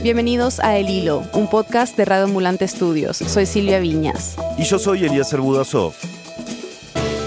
Bienvenidos 0.00 0.58
a 0.58 0.76
El 0.78 0.88
Hilo, 0.88 1.22
un 1.32 1.48
podcast 1.48 1.96
de 1.96 2.04
Radio 2.04 2.24
Ambulante 2.24 2.64
Estudios. 2.64 3.18
Soy 3.18 3.46
Silvia 3.46 3.78
Viñas. 3.78 4.36
Y 4.58 4.64
yo 4.64 4.78
soy 4.78 5.04
Eliezer 5.04 5.40
Budasov. 5.40 5.92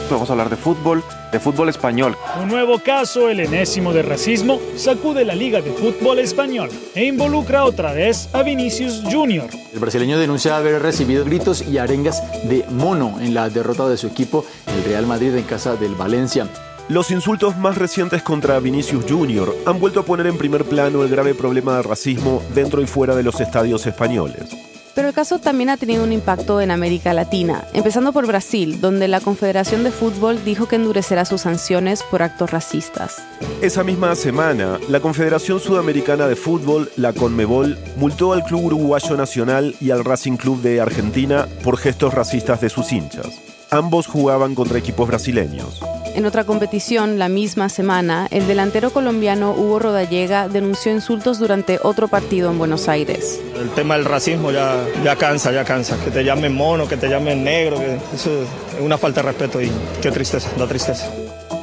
Vamos 0.09 0.29
a 0.29 0.33
hablar 0.33 0.49
de 0.49 0.57
fútbol, 0.57 1.01
de 1.31 1.39
fútbol 1.39 1.69
español. 1.69 2.17
Un 2.41 2.49
nuevo 2.49 2.79
caso, 2.79 3.29
el 3.29 3.39
enésimo 3.39 3.93
de 3.93 4.01
racismo, 4.01 4.59
sacude 4.75 5.23
la 5.23 5.35
Liga 5.35 5.61
de 5.61 5.71
Fútbol 5.71 6.19
Español 6.19 6.69
e 6.93 7.05
involucra 7.05 7.63
otra 7.63 7.93
vez 7.93 8.29
a 8.33 8.43
Vinicius 8.43 9.03
Jr. 9.09 9.47
El 9.73 9.79
brasileño 9.79 10.19
denuncia 10.19 10.57
haber 10.57 10.81
recibido 10.81 11.23
gritos 11.23 11.61
y 11.61 11.77
arengas 11.77 12.21
de 12.47 12.65
mono 12.71 13.19
en 13.21 13.33
la 13.33 13.49
derrota 13.49 13.87
de 13.87 13.97
su 13.97 14.07
equipo, 14.07 14.45
el 14.67 14.83
Real 14.83 15.05
Madrid, 15.07 15.35
en 15.35 15.43
casa 15.43 15.75
del 15.75 15.95
Valencia. 15.95 16.47
Los 16.87 17.09
insultos 17.09 17.57
más 17.57 17.79
recientes 17.79 18.21
contra 18.21 18.59
Vinicius 18.59 19.05
Jr. 19.09 19.55
han 19.65 19.79
vuelto 19.79 20.01
a 20.01 20.05
poner 20.05 20.27
en 20.27 20.37
primer 20.37 20.65
plano 20.65 21.01
el 21.01 21.09
grave 21.09 21.33
problema 21.33 21.77
de 21.77 21.81
racismo 21.81 22.43
dentro 22.53 22.79
y 22.79 22.85
fuera 22.85 23.15
de 23.15 23.23
los 23.23 23.41
estadios 23.41 23.87
españoles. 23.87 24.55
Pero 24.93 25.07
el 25.07 25.13
caso 25.13 25.39
también 25.39 25.69
ha 25.69 25.77
tenido 25.77 26.03
un 26.03 26.13
impacto 26.13 26.61
en 26.61 26.69
América 26.69 27.11
Latina, 27.11 27.65
empezando 27.73 28.13
por 28.13 28.27
Brasil, 28.27 28.79
donde 28.79 29.07
la 29.07 29.19
Confederación 29.19 29.83
de 29.83 29.89
Fútbol 29.89 30.45
dijo 30.45 30.67
que 30.67 30.75
endurecerá 30.75 31.25
sus 31.25 31.41
sanciones 31.41 32.03
por 32.03 32.21
actos 32.21 32.51
racistas. 32.51 33.17
Esa 33.61 33.83
misma 33.83 34.15
semana, 34.15 34.79
la 34.87 34.99
Confederación 34.99 35.59
Sudamericana 35.59 36.27
de 36.27 36.35
Fútbol, 36.35 36.91
la 36.97 37.13
CONMEBOL, 37.13 37.79
multó 37.97 38.31
al 38.31 38.43
Club 38.43 38.65
Uruguayo 38.65 39.17
Nacional 39.17 39.75
y 39.81 39.89
al 39.89 40.05
Racing 40.05 40.37
Club 40.37 40.61
de 40.61 40.79
Argentina 40.79 41.47
por 41.63 41.77
gestos 41.77 42.13
racistas 42.13 42.61
de 42.61 42.69
sus 42.69 42.93
hinchas. 42.93 43.44
Ambos 43.71 44.07
jugaban 44.07 44.55
contra 44.55 44.77
equipos 44.77 45.07
brasileños. 45.07 45.81
En 46.15 46.25
otra 46.25 46.45
competición, 46.45 47.19
la 47.19 47.27
misma 47.27 47.67
semana, 47.67 48.27
el 48.31 48.47
delantero 48.47 48.91
colombiano 48.91 49.51
Hugo 49.51 49.79
Rodallega 49.79 50.47
denunció 50.47 50.93
insultos 50.93 51.39
durante 51.39 51.77
otro 51.83 52.07
partido 52.07 52.49
en 52.49 52.57
Buenos 52.57 52.87
Aires. 52.87 53.41
El 53.59 53.69
tema 53.71 53.95
del 53.95 54.05
racismo 54.05 54.49
ya, 54.51 54.81
ya 55.03 55.17
cansa, 55.17 55.51
ya 55.51 55.65
cansa. 55.65 55.97
Que 56.05 56.11
te 56.11 56.23
llamen 56.23 56.55
mono, 56.55 56.87
que 56.87 56.95
te 56.95 57.09
llamen 57.09 57.43
negro, 57.43 57.77
que 57.77 57.97
eso 58.15 58.43
es 58.43 58.47
una 58.81 58.97
falta 58.97 59.21
de 59.21 59.27
respeto 59.27 59.61
y 59.61 59.69
qué 60.01 60.09
tristeza, 60.09 60.49
da 60.57 60.67
tristeza. 60.67 61.11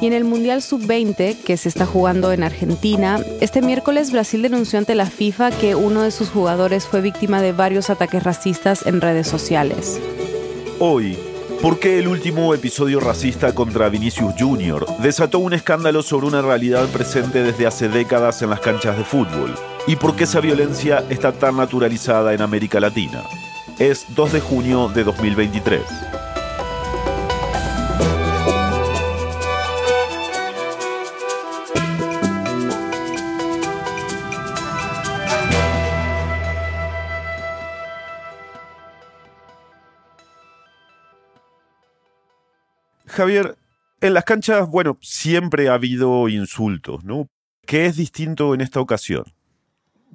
Y 0.01 0.05
en 0.07 0.13
el 0.13 0.23
Mundial 0.23 0.61
Sub-20, 0.61 1.37
que 1.37 1.57
se 1.57 1.69
está 1.69 1.87
jugando 1.87 2.31
en 2.31 2.43
Argentina, 2.43 3.19
este 3.41 3.61
miércoles 3.61 4.11
Brasil 4.11 4.41
denunció 4.43 4.77
ante 4.77 4.93
la 4.93 5.07
FIFA 5.07 5.49
que 5.51 5.73
uno 5.75 6.03
de 6.03 6.11
sus 6.11 6.29
jugadores 6.29 6.85
fue 6.85 7.01
víctima 7.01 7.41
de 7.41 7.53
varios 7.53 7.89
ataques 7.89 8.21
racistas 8.21 8.85
en 8.85 9.01
redes 9.01 9.27
sociales. 9.27 9.99
Hoy, 10.79 11.17
¿Por 11.63 11.79
qué 11.79 11.97
el 11.97 12.09
último 12.09 12.53
episodio 12.53 12.99
racista 12.99 13.55
contra 13.55 13.87
Vinicius 13.87 14.33
Jr. 14.37 14.85
desató 14.99 15.39
un 15.39 15.53
escándalo 15.53 16.03
sobre 16.03 16.27
una 16.27 16.41
realidad 16.41 16.89
presente 16.89 17.41
desde 17.41 17.65
hace 17.65 17.87
décadas 17.87 18.41
en 18.41 18.49
las 18.49 18.59
canchas 18.59 18.97
de 18.97 19.05
fútbol? 19.05 19.55
¿Y 19.87 19.95
por 19.95 20.13
qué 20.17 20.25
esa 20.25 20.41
violencia 20.41 21.05
está 21.09 21.31
tan 21.31 21.55
naturalizada 21.55 22.33
en 22.33 22.41
América 22.41 22.81
Latina? 22.81 23.23
Es 23.79 24.07
2 24.13 24.33
de 24.33 24.41
junio 24.41 24.89
de 24.89 25.05
2023. 25.05 25.81
Javier, 43.13 43.55
en 44.01 44.13
las 44.13 44.25
canchas, 44.25 44.67
bueno, 44.67 44.97
siempre 45.01 45.69
ha 45.69 45.75
habido 45.75 46.27
insultos, 46.27 47.03
¿no? 47.03 47.27
¿Qué 47.65 47.85
es 47.85 47.95
distinto 47.95 48.53
en 48.53 48.61
esta 48.61 48.81
ocasión? 48.81 49.23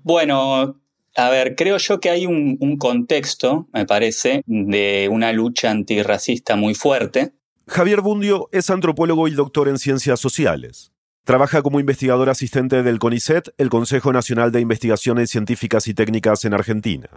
Bueno, 0.03 0.77
a 1.17 1.31
ver, 1.31 1.55
creo 1.57 1.79
yo 1.79 2.01
que 2.01 2.11
hay 2.11 2.27
un, 2.27 2.77
contexto, 2.77 3.69
me 3.73 3.87
parece, 3.87 4.43
de 4.47 5.09
una 5.11 5.33
lucha 5.33 5.71
antirracista 5.71 6.57
muy 6.57 6.75
fuerte. 6.75 7.33
Javier 7.67 8.01
Bundio 8.01 8.49
es 8.53 8.69
antropólogo 8.71 9.29
y 9.29 9.33
doctor 9.33 9.69
en 9.69 9.79
ciencias 9.79 10.21
sociales. 10.21 10.93
Trabaja 11.25 11.63
como 11.63 11.81
investigador 11.81 12.31
asistente 12.31 12.83
del 12.83 12.99
CONICET, 12.99 13.55
el 13.59 13.69
Consejo 13.69 14.13
Nacional 14.13 14.51
de 14.51 14.61
Investigaciones 14.61 15.31
Científicas 15.31 15.87
y 15.87 15.95
Técnicas 15.95 16.45
en 16.45 16.55
Argentina. 16.55 17.09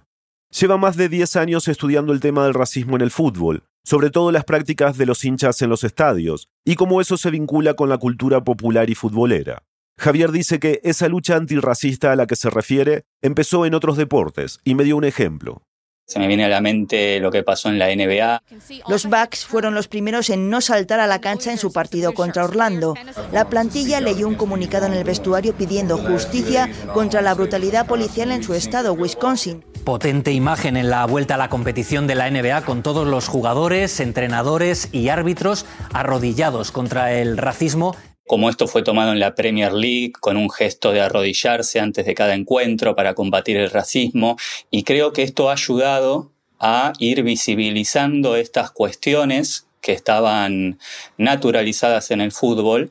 Lleva 0.51 0.77
más 0.77 0.97
de 0.97 1.09
10 1.09 1.35
años 1.37 1.67
estudiando 1.67 2.13
el 2.13 2.19
tema 2.19 2.43
del 2.43 2.53
racismo 2.53 2.95
en 2.95 3.01
el 3.01 3.11
fútbol 3.11 3.63
sobre 3.83 4.09
todo 4.09 4.31
las 4.31 4.45
prácticas 4.45 4.97
de 4.97 5.05
los 5.05 5.23
hinchas 5.25 5.61
en 5.61 5.69
los 5.69 5.83
estadios 5.83 6.49
y 6.65 6.75
cómo 6.75 7.01
eso 7.01 7.17
se 7.17 7.31
vincula 7.31 7.73
con 7.73 7.89
la 7.89 7.97
cultura 7.97 8.43
popular 8.43 8.89
y 8.89 8.95
futbolera. 8.95 9.63
Javier 9.97 10.31
dice 10.31 10.59
que 10.59 10.79
esa 10.83 11.07
lucha 11.07 11.35
antirracista 11.35 12.11
a 12.11 12.15
la 12.15 12.27
que 12.27 12.35
se 12.35 12.49
refiere 12.49 13.03
empezó 13.21 13.65
en 13.65 13.73
otros 13.73 13.97
deportes 13.97 14.59
y 14.63 14.75
me 14.75 14.83
dio 14.83 14.97
un 14.97 15.03
ejemplo. 15.03 15.63
Se 16.11 16.19
me 16.19 16.27
viene 16.27 16.43
a 16.43 16.49
la 16.49 16.59
mente 16.59 17.21
lo 17.21 17.31
que 17.31 17.41
pasó 17.41 17.69
en 17.69 17.79
la 17.79 17.87
NBA. 17.87 18.43
Los 18.89 19.05
Bucks 19.05 19.45
fueron 19.45 19.73
los 19.73 19.87
primeros 19.87 20.29
en 20.29 20.49
no 20.49 20.59
saltar 20.59 20.99
a 20.99 21.07
la 21.07 21.21
cancha 21.21 21.53
en 21.53 21.57
su 21.57 21.71
partido 21.71 22.13
contra 22.13 22.43
Orlando. 22.43 22.95
La 23.31 23.47
plantilla 23.47 24.01
leyó 24.01 24.27
un 24.27 24.35
comunicado 24.35 24.87
en 24.87 24.93
el 24.93 25.05
vestuario 25.05 25.55
pidiendo 25.55 25.97
justicia 25.97 26.69
contra 26.93 27.21
la 27.21 27.33
brutalidad 27.33 27.87
policial 27.87 28.33
en 28.33 28.43
su 28.43 28.53
estado, 28.53 28.91
Wisconsin. 28.91 29.63
Potente 29.85 30.33
imagen 30.33 30.75
en 30.75 30.89
la 30.89 31.05
vuelta 31.05 31.35
a 31.35 31.37
la 31.37 31.47
competición 31.47 32.07
de 32.07 32.15
la 32.15 32.29
NBA 32.29 32.65
con 32.65 32.83
todos 32.83 33.07
los 33.07 33.29
jugadores, 33.29 34.01
entrenadores 34.01 34.89
y 34.91 35.07
árbitros 35.07 35.65
arrodillados 35.93 36.73
contra 36.73 37.13
el 37.13 37.37
racismo 37.37 37.95
como 38.31 38.49
esto 38.49 38.65
fue 38.65 38.81
tomado 38.81 39.11
en 39.11 39.19
la 39.19 39.35
Premier 39.35 39.73
League 39.73 40.13
con 40.21 40.37
un 40.37 40.49
gesto 40.49 40.93
de 40.93 41.01
arrodillarse 41.01 41.81
antes 41.81 42.05
de 42.05 42.15
cada 42.15 42.33
encuentro 42.33 42.95
para 42.95 43.13
combatir 43.13 43.57
el 43.57 43.69
racismo. 43.69 44.37
Y 44.69 44.83
creo 44.83 45.11
que 45.11 45.23
esto 45.23 45.49
ha 45.49 45.51
ayudado 45.51 46.31
a 46.57 46.93
ir 46.97 47.23
visibilizando 47.23 48.37
estas 48.37 48.71
cuestiones 48.71 49.67
que 49.81 49.91
estaban 49.91 50.79
naturalizadas 51.17 52.09
en 52.11 52.21
el 52.21 52.31
fútbol. 52.31 52.89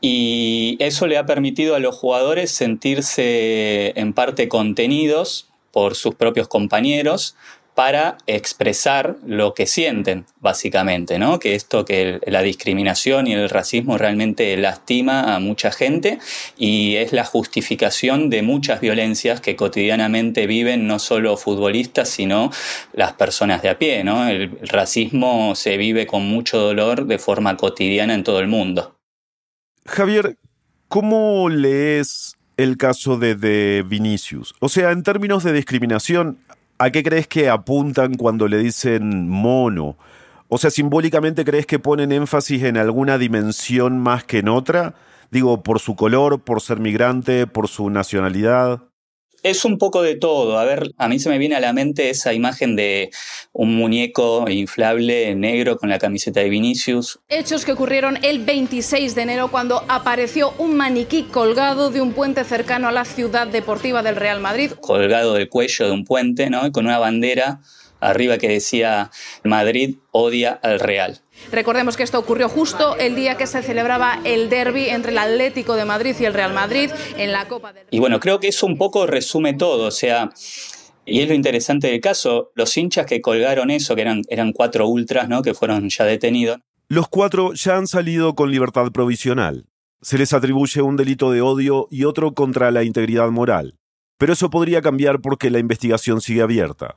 Y 0.00 0.76
eso 0.80 1.06
le 1.06 1.18
ha 1.18 1.24
permitido 1.24 1.76
a 1.76 1.78
los 1.78 1.94
jugadores 1.94 2.50
sentirse 2.50 3.92
en 3.94 4.12
parte 4.12 4.48
contenidos 4.48 5.46
por 5.70 5.94
sus 5.94 6.16
propios 6.16 6.48
compañeros, 6.48 7.36
para 7.74 8.18
expresar 8.26 9.16
lo 9.24 9.54
que 9.54 9.66
sienten, 9.66 10.26
básicamente, 10.40 11.18
¿no? 11.18 11.38
Que 11.38 11.54
esto, 11.54 11.84
que 11.84 12.20
la 12.26 12.42
discriminación 12.42 13.26
y 13.26 13.34
el 13.34 13.48
racismo 13.48 13.96
realmente 13.96 14.56
lastima 14.56 15.34
a 15.34 15.40
mucha 15.40 15.70
gente 15.70 16.18
y 16.58 16.96
es 16.96 17.12
la 17.12 17.24
justificación 17.24 18.28
de 18.28 18.42
muchas 18.42 18.80
violencias 18.80 19.40
que 19.40 19.56
cotidianamente 19.56 20.46
viven 20.46 20.86
no 20.86 20.98
solo 20.98 21.36
futbolistas, 21.36 22.08
sino 22.08 22.50
las 22.92 23.12
personas 23.12 23.62
de 23.62 23.70
a 23.70 23.78
pie, 23.78 24.04
¿no? 24.04 24.28
El, 24.28 24.58
racismo 24.62 25.54
se 25.54 25.76
vive 25.76 26.06
con 26.06 26.22
mucho 26.26 26.58
dolor 26.58 27.06
de 27.06 27.18
forma 27.18 27.56
cotidiana 27.56 28.14
en 28.14 28.24
todo 28.24 28.40
el 28.40 28.48
mundo. 28.48 28.96
Javier, 29.86 30.36
¿cómo 30.88 31.48
lees 31.48 32.36
el 32.56 32.76
caso 32.76 33.16
de, 33.16 33.34
de 33.34 33.84
Vinicius? 33.86 34.54
O 34.60 34.68
sea, 34.68 34.90
en 34.90 35.02
términos 35.02 35.44
de 35.44 35.52
discriminación, 35.52 36.38
¿A 36.82 36.90
qué 36.90 37.02
crees 37.02 37.28
que 37.28 37.50
apuntan 37.50 38.14
cuando 38.14 38.48
le 38.48 38.56
dicen 38.56 39.28
mono? 39.28 39.98
O 40.48 40.56
sea, 40.56 40.70
simbólicamente 40.70 41.44
crees 41.44 41.66
que 41.66 41.78
ponen 41.78 42.10
énfasis 42.10 42.62
en 42.62 42.78
alguna 42.78 43.18
dimensión 43.18 43.98
más 43.98 44.24
que 44.24 44.38
en 44.38 44.48
otra? 44.48 44.94
Digo, 45.30 45.62
por 45.62 45.78
su 45.78 45.94
color, 45.94 46.40
por 46.40 46.62
ser 46.62 46.80
migrante, 46.80 47.46
por 47.46 47.68
su 47.68 47.90
nacionalidad. 47.90 48.80
Es 49.42 49.64
un 49.64 49.78
poco 49.78 50.02
de 50.02 50.16
todo. 50.16 50.58
A 50.58 50.64
ver, 50.64 50.92
a 50.98 51.08
mí 51.08 51.18
se 51.18 51.28
me 51.28 51.38
viene 51.38 51.56
a 51.56 51.60
la 51.60 51.72
mente 51.72 52.10
esa 52.10 52.32
imagen 52.34 52.76
de 52.76 53.10
un 53.52 53.74
muñeco 53.74 54.48
inflable 54.48 55.34
negro 55.34 55.76
con 55.76 55.88
la 55.88 55.98
camiseta 55.98 56.40
de 56.40 56.48
Vinicius. 56.48 57.20
Hechos 57.28 57.64
que 57.64 57.72
ocurrieron 57.72 58.18
el 58.22 58.44
26 58.44 59.14
de 59.14 59.22
enero 59.22 59.50
cuando 59.50 59.84
apareció 59.88 60.52
un 60.58 60.76
maniquí 60.76 61.24
colgado 61.24 61.90
de 61.90 62.00
un 62.00 62.12
puente 62.12 62.44
cercano 62.44 62.88
a 62.88 62.92
la 62.92 63.04
ciudad 63.04 63.46
deportiva 63.46 64.02
del 64.02 64.16
Real 64.16 64.40
Madrid. 64.40 64.72
Colgado 64.80 65.34
del 65.34 65.48
cuello 65.48 65.86
de 65.86 65.92
un 65.92 66.04
puente, 66.04 66.50
¿no? 66.50 66.66
Y 66.66 66.72
con 66.72 66.86
una 66.86 66.98
bandera 66.98 67.60
arriba 68.00 68.38
que 68.38 68.48
decía 68.48 69.10
Madrid 69.44 69.96
odia 70.10 70.58
al 70.62 70.80
Real. 70.80 71.20
Recordemos 71.52 71.96
que 71.96 72.02
esto 72.02 72.18
ocurrió 72.18 72.48
justo 72.48 72.96
el 72.96 73.16
día 73.16 73.36
que 73.36 73.46
se 73.46 73.62
celebraba 73.62 74.20
el 74.24 74.48
derby 74.48 74.88
entre 74.88 75.12
el 75.12 75.18
Atlético 75.18 75.74
de 75.74 75.84
Madrid 75.84 76.14
y 76.18 76.24
el 76.24 76.34
Real 76.34 76.52
Madrid 76.52 76.90
en 77.16 77.32
la 77.32 77.48
Copa 77.48 77.72
del 77.72 77.86
Y 77.90 77.98
bueno, 77.98 78.20
creo 78.20 78.40
que 78.40 78.48
eso 78.48 78.66
un 78.66 78.78
poco 78.78 79.06
resume 79.06 79.54
todo, 79.54 79.86
o 79.86 79.90
sea, 79.90 80.30
y 81.04 81.20
es 81.20 81.28
lo 81.28 81.34
interesante 81.34 81.88
del 81.88 82.00
caso, 82.00 82.52
los 82.54 82.76
hinchas 82.76 83.06
que 83.06 83.20
colgaron 83.20 83.70
eso, 83.70 83.94
que 83.94 84.02
eran, 84.02 84.22
eran 84.28 84.52
cuatro 84.52 84.86
ultras, 84.86 85.28
¿no? 85.28 85.42
que 85.42 85.54
fueron 85.54 85.88
ya 85.88 86.04
detenidos. 86.04 86.58
Los 86.88 87.08
cuatro 87.08 87.52
ya 87.54 87.76
han 87.76 87.86
salido 87.86 88.34
con 88.34 88.50
libertad 88.50 88.90
provisional. 88.92 89.66
Se 90.02 90.18
les 90.18 90.32
atribuye 90.32 90.82
un 90.82 90.96
delito 90.96 91.30
de 91.30 91.40
odio 91.40 91.88
y 91.90 92.04
otro 92.04 92.32
contra 92.34 92.70
la 92.70 92.84
integridad 92.84 93.30
moral. 93.30 93.76
Pero 94.18 94.32
eso 94.32 94.50
podría 94.50 94.82
cambiar 94.82 95.20
porque 95.20 95.50
la 95.50 95.58
investigación 95.58 96.20
sigue 96.20 96.42
abierta. 96.42 96.96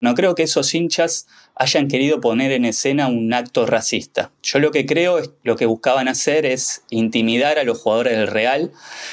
No 0.00 0.14
creo 0.14 0.34
que 0.34 0.42
esos 0.42 0.74
hinchas 0.74 1.26
hayan 1.54 1.88
querido 1.88 2.20
poner 2.20 2.52
en 2.52 2.64
escena 2.64 3.06
un 3.06 3.32
acto 3.32 3.64
racista. 3.64 4.32
Yo 4.42 4.58
lo 4.58 4.70
que 4.70 4.86
creo 4.86 5.18
es 5.18 5.30
lo 5.42 5.56
que 5.56 5.66
buscaban 5.66 6.08
hacer 6.08 6.46
es 6.46 6.82
intimidar 6.90 7.58
a 7.58 7.64
los 7.64 7.80
jugadores 7.80 8.18
del 8.18 8.26
Real 8.26 8.72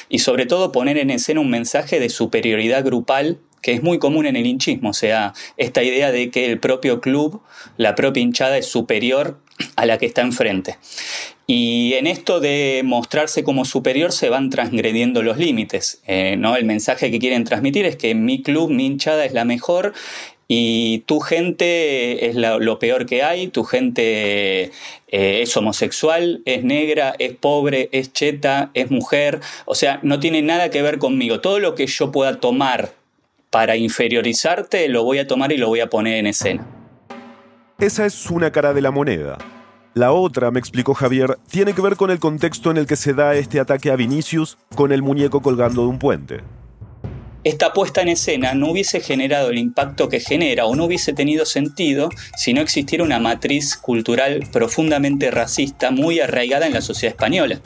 y 0.10 0.19
sobre 0.19 0.45
todo 0.45 0.72
poner 0.72 0.98
en 0.98 1.12
escena 1.12 1.39
un 1.39 1.50
mensaje 1.50 2.00
de 2.00 2.10
superioridad 2.10 2.83
grupal 2.83 3.39
que 3.62 3.74
es 3.74 3.83
muy 3.83 4.00
común 4.00 4.25
en 4.25 4.36
el 4.36 4.48
hinchismo, 4.48 4.89
o 4.89 4.94
sea, 4.94 5.33
esta 5.56 5.83
idea 5.83 6.12
de 6.12 6.31
que 6.31 6.48
el 6.48 6.60
propio 6.60 7.00
club, 7.00 7.42
la 7.77 7.94
propia 7.94 8.24
hinchada 8.24 8.57
es 8.57 8.66
superior 8.66 9.39
a 9.75 9.86
la 9.86 10.00
que 10.00 10.07
está 10.07 10.22
enfrente. 10.22 10.77
Y 11.54 11.95
en 11.95 12.07
esto 12.07 12.39
de 12.39 12.81
mostrarse 12.86 13.44
como 13.44 13.66
superior 13.66 14.13
se 14.13 14.30
van 14.30 14.50
transgrediendo 14.50 15.22
los 15.22 15.38
límites. 15.38 16.01
Eh, 16.07 16.36
¿no? 16.38 16.56
El 16.56 16.63
mensaje 16.63 17.12
que 17.12 17.19
quieren 17.19 17.44
transmitir 17.44 17.86
es 17.86 17.98
que 17.98 18.16
mi 18.16 18.42
club, 18.42 18.69
mi 18.69 18.86
hinchada 18.86 19.25
es 19.25 19.34
la 19.34 19.44
mejor 19.44 19.94
y 20.53 21.00
tu 21.06 21.21
gente 21.21 22.27
es 22.27 22.36
lo 22.36 22.77
peor 22.77 23.06
que 23.06 23.24
hay, 23.24 23.48
tu 23.48 23.63
gente 23.63 24.63
eh, 25.07 25.42
es 25.42 25.56
homosexual, 25.56 26.42
es 26.44 26.65
negra, 26.65 27.15
es 27.19 27.31
pobre, 27.38 27.88
es 27.94 28.12
cheta, 28.12 28.69
es 28.74 28.92
mujer, 28.92 29.39
o 29.63 29.75
sea, 29.75 30.01
no 30.03 30.19
tiene 30.19 30.42
nada 30.42 30.69
que 30.69 30.81
ver 30.81 30.98
conmigo. 30.98 31.39
Todo 31.39 31.59
lo 31.59 31.74
que 31.74 31.88
yo 31.88 32.12
pueda 32.12 32.42
tomar 32.42 32.92
para 33.50 33.77
inferiorizarte, 33.77 34.89
lo 34.89 35.06
voy 35.06 35.19
a 35.19 35.27
tomar 35.27 35.53
y 35.53 35.57
lo 35.57 35.69
voy 35.69 35.80
a 35.80 35.89
poner 35.89 36.15
en 36.18 36.27
escena. 36.27 36.68
Esa 37.80 38.06
es 38.06 38.30
una 38.30 38.51
cara 38.51 38.74
de 38.74 38.81
la 38.81 38.92
moneda. 38.92 39.38
La 39.94 40.12
otra, 40.12 40.51
me 40.51 40.59
explicó 40.59 40.94
Javier, 40.94 41.38
tiene 41.50 41.71
que 41.71 41.81
ver 41.81 41.95
con 41.95 42.12
el 42.12 42.19
contexto 42.19 42.71
en 42.71 42.75
el 42.75 42.88
que 42.88 42.98
se 42.98 43.13
da 43.13 43.36
este 43.36 43.62
ataque 43.62 43.89
a 43.89 43.95
Vinicius 43.95 44.57
con 44.75 44.92
el 44.92 45.01
muñeco 45.01 45.42
colgando 45.42 45.83
de 45.83 45.88
un 45.88 45.98
puente. 45.98 46.42
Esta 47.43 47.73
puesta 47.73 48.03
en 48.03 48.09
escena 48.09 48.53
no 48.53 48.69
hubiese 48.69 48.99
generado 48.99 49.49
el 49.49 49.57
impacto 49.57 50.09
que 50.09 50.19
genera 50.19 50.65
o 50.65 50.75
no 50.75 50.85
hubiese 50.85 51.11
tenido 51.11 51.45
sentido 51.45 52.09
si 52.38 52.53
no 52.53 52.61
existiera 52.61 53.03
una 53.03 53.17
matriz 53.17 53.75
cultural 53.77 54.47
profundamente 54.51 55.31
racista 55.31 55.89
muy 55.89 56.19
arraigada 56.19 56.67
en 56.67 56.73
la 56.73 56.81
sociedad 56.81 57.15
española. 57.15 57.59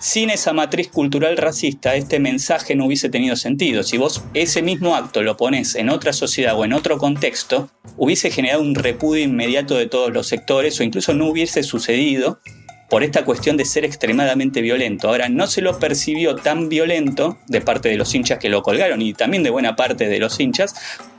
Sin 0.00 0.30
esa 0.30 0.52
matriz 0.52 0.88
cultural 0.88 1.36
racista, 1.36 1.94
este 1.94 2.18
mensaje 2.18 2.74
no 2.74 2.86
hubiese 2.86 3.08
tenido 3.08 3.36
sentido. 3.36 3.84
Si 3.84 3.98
vos 3.98 4.24
ese 4.34 4.62
mismo 4.62 4.96
acto 4.96 5.22
lo 5.22 5.36
pones 5.36 5.76
en 5.76 5.90
otra 5.90 6.12
sociedad 6.12 6.58
o 6.58 6.64
en 6.64 6.72
otro 6.72 6.98
contexto, 6.98 7.70
hubiese 7.98 8.32
generado 8.32 8.62
un 8.62 8.74
repudio 8.74 9.22
inmediato 9.22 9.76
de 9.76 9.86
todos 9.86 10.10
los 10.10 10.26
sectores 10.26 10.80
o 10.80 10.82
incluso 10.82 11.14
no 11.14 11.26
hubiese 11.28 11.62
sucedido 11.62 12.40
por 12.90 13.04
esta 13.04 13.24
cuestión 13.24 13.56
de 13.56 13.64
ser 13.64 13.84
extremadamente 13.84 14.60
violento. 14.60 15.08
Ahora, 15.08 15.28
no 15.28 15.46
se 15.46 15.62
lo 15.62 15.78
percibió 15.78 16.34
tan 16.34 16.68
violento 16.68 17.38
de 17.46 17.60
parte 17.60 17.88
de 17.88 17.96
los 17.96 18.12
hinchas 18.14 18.40
que 18.40 18.48
lo 18.48 18.62
colgaron 18.62 19.00
y 19.00 19.14
también 19.14 19.44
de 19.44 19.50
buena 19.50 19.76
parte 19.76 20.08
de 20.08 20.18
los 20.18 20.38
hinchas, 20.40 20.74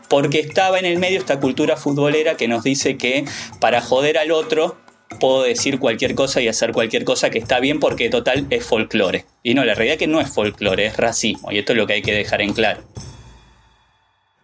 porque 0.10 0.42
estaba 0.42 0.78
en 0.78 0.86
el 0.86 1.00
medio 1.00 1.18
esta 1.18 1.40
cultura 1.40 1.78
futbolera 1.78 2.36
que 2.36 2.50
nos 2.50 2.64
dice 2.64 2.98
que 2.98 3.24
para 3.62 3.80
joder 3.82 4.18
al 4.18 4.32
otro 4.32 4.76
puedo 5.22 5.44
decir 5.44 5.80
cualquier 5.80 6.14
cosa 6.14 6.42
y 6.42 6.50
hacer 6.50 6.74
cualquier 6.74 7.06
cosa 7.06 7.30
que 7.30 7.40
está 7.40 7.62
bien 7.62 7.80
porque 7.80 8.10
total 8.10 8.48
es 8.50 8.66
folclore. 8.66 9.26
Y 9.42 9.54
no, 9.54 9.64
la 9.64 9.74
realidad 9.74 9.94
es 9.94 10.00
que 10.00 10.08
no 10.08 10.20
es 10.20 10.30
folclore, 10.30 10.86
es 10.86 10.98
racismo 10.98 11.54
y 11.54 11.60
esto 11.60 11.72
es 11.72 11.78
lo 11.78 11.88
que 11.88 11.94
hay 11.94 12.02
que 12.02 12.14
dejar 12.14 12.42
en 12.42 12.52
claro. 12.54 12.82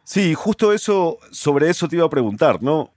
Sí, 0.05 0.33
justo 0.33 0.71
eso, 0.71 1.19
sobre 1.31 1.69
eso 1.69 1.89
te 1.89 1.97
iba 1.97 2.05
a 2.05 2.09
preguntar, 2.09 2.63
¿no? 2.63 2.93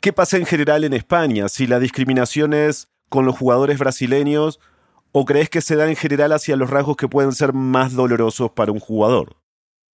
¿Qué 0.00 0.14
pasa 0.14 0.38
en 0.38 0.46
general 0.46 0.84
en 0.84 0.94
España? 0.94 1.50
Si 1.50 1.66
la 1.66 1.78
discriminación 1.78 2.54
es 2.54 2.88
con 3.08 3.26
los 3.26 3.36
jugadores 3.36 3.78
brasileños 3.78 4.60
o 5.12 5.24
crees 5.24 5.48
que 5.48 5.60
se 5.60 5.76
da 5.76 5.88
en 5.88 5.96
general 5.96 6.32
hacia 6.32 6.56
los 6.56 6.70
rasgos 6.70 6.96
que 6.96 7.08
pueden 7.08 7.32
ser 7.32 7.52
más 7.52 7.94
dolorosos 7.94 8.50
para 8.50 8.72
un 8.72 8.80
jugador? 8.80 9.36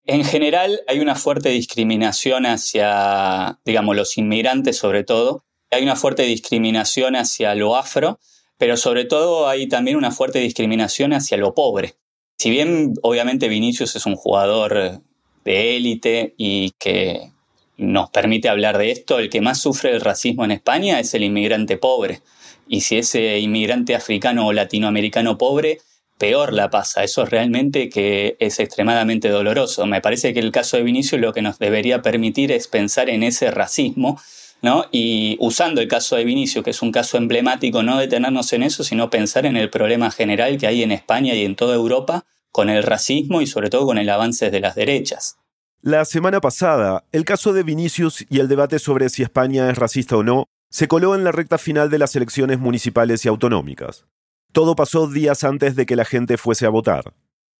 En 0.05 0.25
general 0.25 0.81
hay 0.87 0.99
una 0.99 1.15
fuerte 1.15 1.49
discriminación 1.49 2.45
hacia, 2.45 3.59
digamos, 3.63 3.95
los 3.95 4.17
inmigrantes 4.17 4.77
sobre 4.77 5.03
todo. 5.03 5.45
Hay 5.71 5.83
una 5.83 5.95
fuerte 5.95 6.23
discriminación 6.23 7.15
hacia 7.15 7.55
lo 7.55 7.75
afro, 7.75 8.19
pero 8.57 8.75
sobre 8.75 9.05
todo 9.05 9.47
hay 9.47 9.67
también 9.67 9.97
una 9.97 10.11
fuerte 10.11 10.39
discriminación 10.39 11.13
hacia 11.13 11.37
lo 11.37 11.55
pobre. 11.55 11.95
Si 12.37 12.49
bien 12.49 12.93
obviamente 13.01 13.47
Vinicius 13.47 13.95
es 13.95 14.05
un 14.05 14.15
jugador 14.15 15.01
de 15.45 15.77
élite 15.77 16.33
y 16.37 16.71
que 16.79 17.31
nos 17.77 18.09
permite 18.09 18.49
hablar 18.49 18.77
de 18.77 18.91
esto, 18.91 19.19
el 19.19 19.29
que 19.29 19.41
más 19.41 19.59
sufre 19.59 19.91
el 19.91 20.01
racismo 20.01 20.43
en 20.43 20.51
España 20.51 20.99
es 20.99 21.13
el 21.13 21.23
inmigrante 21.23 21.77
pobre. 21.77 22.21
Y 22.67 22.81
si 22.81 22.97
ese 22.97 23.39
inmigrante 23.39 23.95
africano 23.95 24.47
o 24.47 24.53
latinoamericano 24.53 25.37
pobre, 25.37 25.79
peor 26.17 26.53
la 26.53 26.69
pasa. 26.69 27.03
Eso 27.03 27.23
es 27.23 27.29
realmente 27.29 27.89
que 27.89 28.37
es 28.39 28.59
extremadamente 28.59 29.29
doloroso. 29.29 29.85
Me 29.85 30.01
parece 30.01 30.33
que 30.33 30.39
el 30.39 30.51
caso 30.51 30.77
de 30.77 30.83
Vinicius 30.83 31.19
lo 31.19 31.33
que 31.33 31.41
nos 31.41 31.59
debería 31.59 32.01
permitir 32.01 32.51
es 32.51 32.67
pensar 32.67 33.09
en 33.09 33.23
ese 33.23 33.51
racismo, 33.51 34.21
¿no? 34.61 34.85
Y 34.91 35.37
usando 35.39 35.81
el 35.81 35.87
caso 35.87 36.15
de 36.15 36.23
Vinicius, 36.23 36.63
que 36.63 36.71
es 36.71 36.81
un 36.81 36.91
caso 36.91 37.17
emblemático, 37.17 37.83
no 37.83 37.97
detenernos 37.97 38.53
en 38.53 38.63
eso, 38.63 38.83
sino 38.83 39.09
pensar 39.09 39.45
en 39.45 39.57
el 39.57 39.69
problema 39.69 40.11
general 40.11 40.57
que 40.57 40.67
hay 40.67 40.83
en 40.83 40.91
España 40.91 41.33
y 41.33 41.43
en 41.43 41.55
toda 41.55 41.75
Europa 41.75 42.25
con 42.51 42.69
el 42.69 42.83
racismo 42.83 43.41
y 43.41 43.47
sobre 43.47 43.69
todo 43.69 43.85
con 43.85 43.97
el 43.97 44.09
avance 44.09 44.51
de 44.51 44.59
las 44.59 44.75
derechas. 44.75 45.37
La 45.81 46.05
semana 46.05 46.39
pasada, 46.39 47.03
el 47.11 47.25
caso 47.25 47.51
de 47.51 47.63
Vinicius 47.63 48.25
y 48.29 48.39
el 48.39 48.47
debate 48.47 48.79
sobre 48.79 49.09
si 49.09 49.23
España 49.23 49.69
es 49.69 49.77
racista 49.77 50.15
o 50.15 50.23
no 50.23 50.47
se 50.73 50.87
coló 50.87 51.13
en 51.13 51.23
la 51.23 51.31
recta 51.31 51.59
final 51.59 51.91
de 51.91 51.99
las 51.99 52.15
elecciones 52.15 52.57
municipales 52.57 53.23
y 53.23 53.27
autonómicas. 53.27 54.07
Todo 54.51 54.75
pasó 54.75 55.07
días 55.07 55.43
antes 55.43 55.75
de 55.75 55.85
que 55.85 55.95
la 55.95 56.03
gente 56.03 56.35
fuese 56.35 56.65
a 56.65 56.69
votar. 56.69 57.13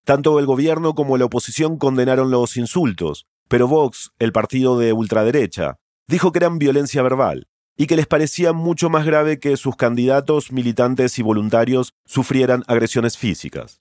Tanto 0.03 0.39
el 0.39 0.47
gobierno 0.47 0.95
como 0.95 1.15
la 1.19 1.25
oposición 1.25 1.77
condenaron 1.77 2.31
los 2.31 2.57
insultos, 2.57 3.27
pero 3.47 3.67
Vox, 3.67 4.13
el 4.17 4.31
partido 4.31 4.79
de 4.79 4.93
ultraderecha, 4.93 5.75
dijo 6.07 6.31
que 6.31 6.39
eran 6.39 6.57
violencia 6.57 7.03
verbal 7.03 7.47
y 7.77 7.85
que 7.85 7.97
les 7.97 8.07
parecía 8.07 8.51
mucho 8.51 8.89
más 8.89 9.05
grave 9.05 9.39
que 9.39 9.57
sus 9.57 9.75
candidatos, 9.75 10.51
militantes 10.51 11.19
y 11.19 11.21
voluntarios 11.21 11.93
sufrieran 12.07 12.63
agresiones 12.65 13.15
físicas. 13.15 13.79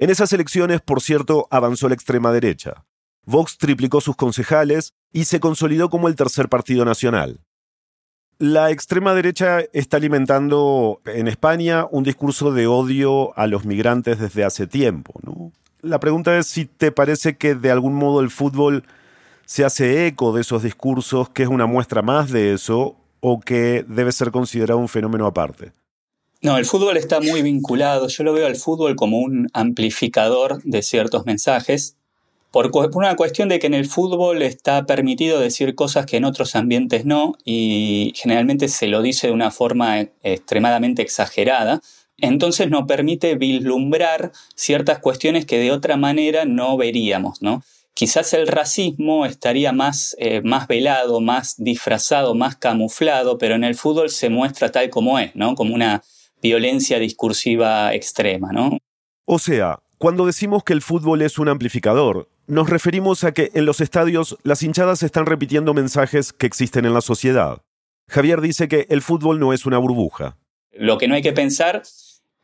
En 0.00 0.10
esas 0.10 0.32
elecciones, 0.32 0.80
por 0.80 1.00
cierto, 1.00 1.46
avanzó 1.52 1.86
la 1.88 1.94
extrema 1.94 2.32
derecha. 2.32 2.84
Vox 3.26 3.58
triplicó 3.58 4.00
sus 4.00 4.16
concejales 4.16 4.94
y 5.12 5.26
se 5.26 5.38
consolidó 5.38 5.88
como 5.88 6.08
el 6.08 6.16
tercer 6.16 6.48
partido 6.48 6.84
nacional. 6.84 7.44
La 8.38 8.70
extrema 8.70 9.14
derecha 9.14 9.60
está 9.72 9.98
alimentando 9.98 11.00
en 11.06 11.28
España 11.28 11.86
un 11.90 12.02
discurso 12.02 12.52
de 12.52 12.66
odio 12.66 13.36
a 13.38 13.46
los 13.46 13.64
migrantes 13.64 14.18
desde 14.18 14.44
hace 14.44 14.66
tiempo. 14.66 15.14
La 15.80 16.00
pregunta 16.00 16.36
es 16.36 16.46
si 16.46 16.64
te 16.64 16.92
parece 16.92 17.36
que 17.36 17.54
de 17.54 17.70
algún 17.70 17.94
modo 17.94 18.20
el 18.20 18.30
fútbol 18.30 18.84
se 19.46 19.64
hace 19.64 20.06
eco 20.06 20.32
de 20.32 20.40
esos 20.40 20.62
discursos, 20.62 21.28
que 21.28 21.42
es 21.42 21.48
una 21.48 21.66
muestra 21.66 22.02
más 22.02 22.30
de 22.30 22.52
eso, 22.52 22.96
o 23.20 23.40
que 23.40 23.84
debe 23.86 24.10
ser 24.10 24.30
considerado 24.30 24.80
un 24.80 24.88
fenómeno 24.88 25.26
aparte. 25.26 25.72
No, 26.40 26.58
el 26.58 26.64
fútbol 26.64 26.96
está 26.96 27.20
muy 27.20 27.42
vinculado. 27.42 28.08
Yo 28.08 28.24
lo 28.24 28.32
veo 28.32 28.46
al 28.46 28.56
fútbol 28.56 28.96
como 28.96 29.18
un 29.20 29.48
amplificador 29.52 30.60
de 30.64 30.82
ciertos 30.82 31.24
mensajes 31.24 31.96
por, 32.52 32.70
una 32.94 33.16
cuestión 33.16 33.48
de 33.48 33.58
que 33.58 33.66
en 33.66 33.74
el 33.74 33.86
fútbol 33.86 34.42
está 34.42 34.84
permitido 34.84 35.40
decir 35.40 35.74
cosas 35.74 36.04
que 36.04 36.18
en 36.18 36.26
otros 36.26 36.54
ambientes 36.54 37.06
no 37.06 37.32
y 37.44 38.12
generalmente 38.14 38.68
se 38.68 38.86
lo 38.86 39.00
dice 39.00 39.28
de 39.28 39.32
una 39.32 39.50
forma 39.50 40.00
extremadamente 40.22 41.00
exagerada. 41.02 41.80
Entonces 42.18 42.68
nos 42.68 42.86
permite 42.86 43.34
vislumbrar 43.36 44.32
ciertas 44.54 44.98
cuestiones 44.98 45.46
que 45.46 45.58
de 45.58 45.72
otra 45.72 45.96
manera 45.96 46.44
no 46.44 46.76
veríamos, 46.76 47.40
¿no? 47.40 47.64
Quizás 47.94 48.32
el 48.34 48.46
racismo 48.46 49.26
estaría 49.26 49.72
más, 49.72 50.14
eh, 50.18 50.42
más 50.44 50.68
velado, 50.68 51.20
más 51.20 51.56
disfrazado, 51.56 52.34
más 52.34 52.56
camuflado, 52.56 53.38
pero 53.38 53.54
en 53.54 53.64
el 53.64 53.74
fútbol 53.74 54.10
se 54.10 54.28
muestra 54.28 54.70
tal 54.70 54.90
como 54.90 55.18
es, 55.18 55.34
¿no? 55.34 55.54
Como 55.54 55.74
una 55.74 56.02
violencia 56.42 56.98
discursiva 56.98 57.94
extrema, 57.94 58.52
¿no? 58.52 58.78
O 59.24 59.38
sea, 59.38 59.78
cuando 60.02 60.26
decimos 60.26 60.64
que 60.64 60.72
el 60.72 60.82
fútbol 60.82 61.22
es 61.22 61.38
un 61.38 61.48
amplificador, 61.48 62.28
nos 62.48 62.68
referimos 62.68 63.22
a 63.22 63.30
que 63.30 63.52
en 63.54 63.66
los 63.66 63.80
estadios 63.80 64.36
las 64.42 64.64
hinchadas 64.64 65.04
están 65.04 65.26
repitiendo 65.26 65.74
mensajes 65.74 66.32
que 66.32 66.46
existen 66.46 66.86
en 66.86 66.92
la 66.92 67.02
sociedad. 67.02 67.62
Javier 68.08 68.40
dice 68.40 68.66
que 68.66 68.88
el 68.90 69.00
fútbol 69.00 69.38
no 69.38 69.52
es 69.52 69.64
una 69.64 69.78
burbuja. 69.78 70.36
Lo 70.72 70.98
que 70.98 71.06
no 71.06 71.14
hay 71.14 71.22
que 71.22 71.32
pensar 71.32 71.84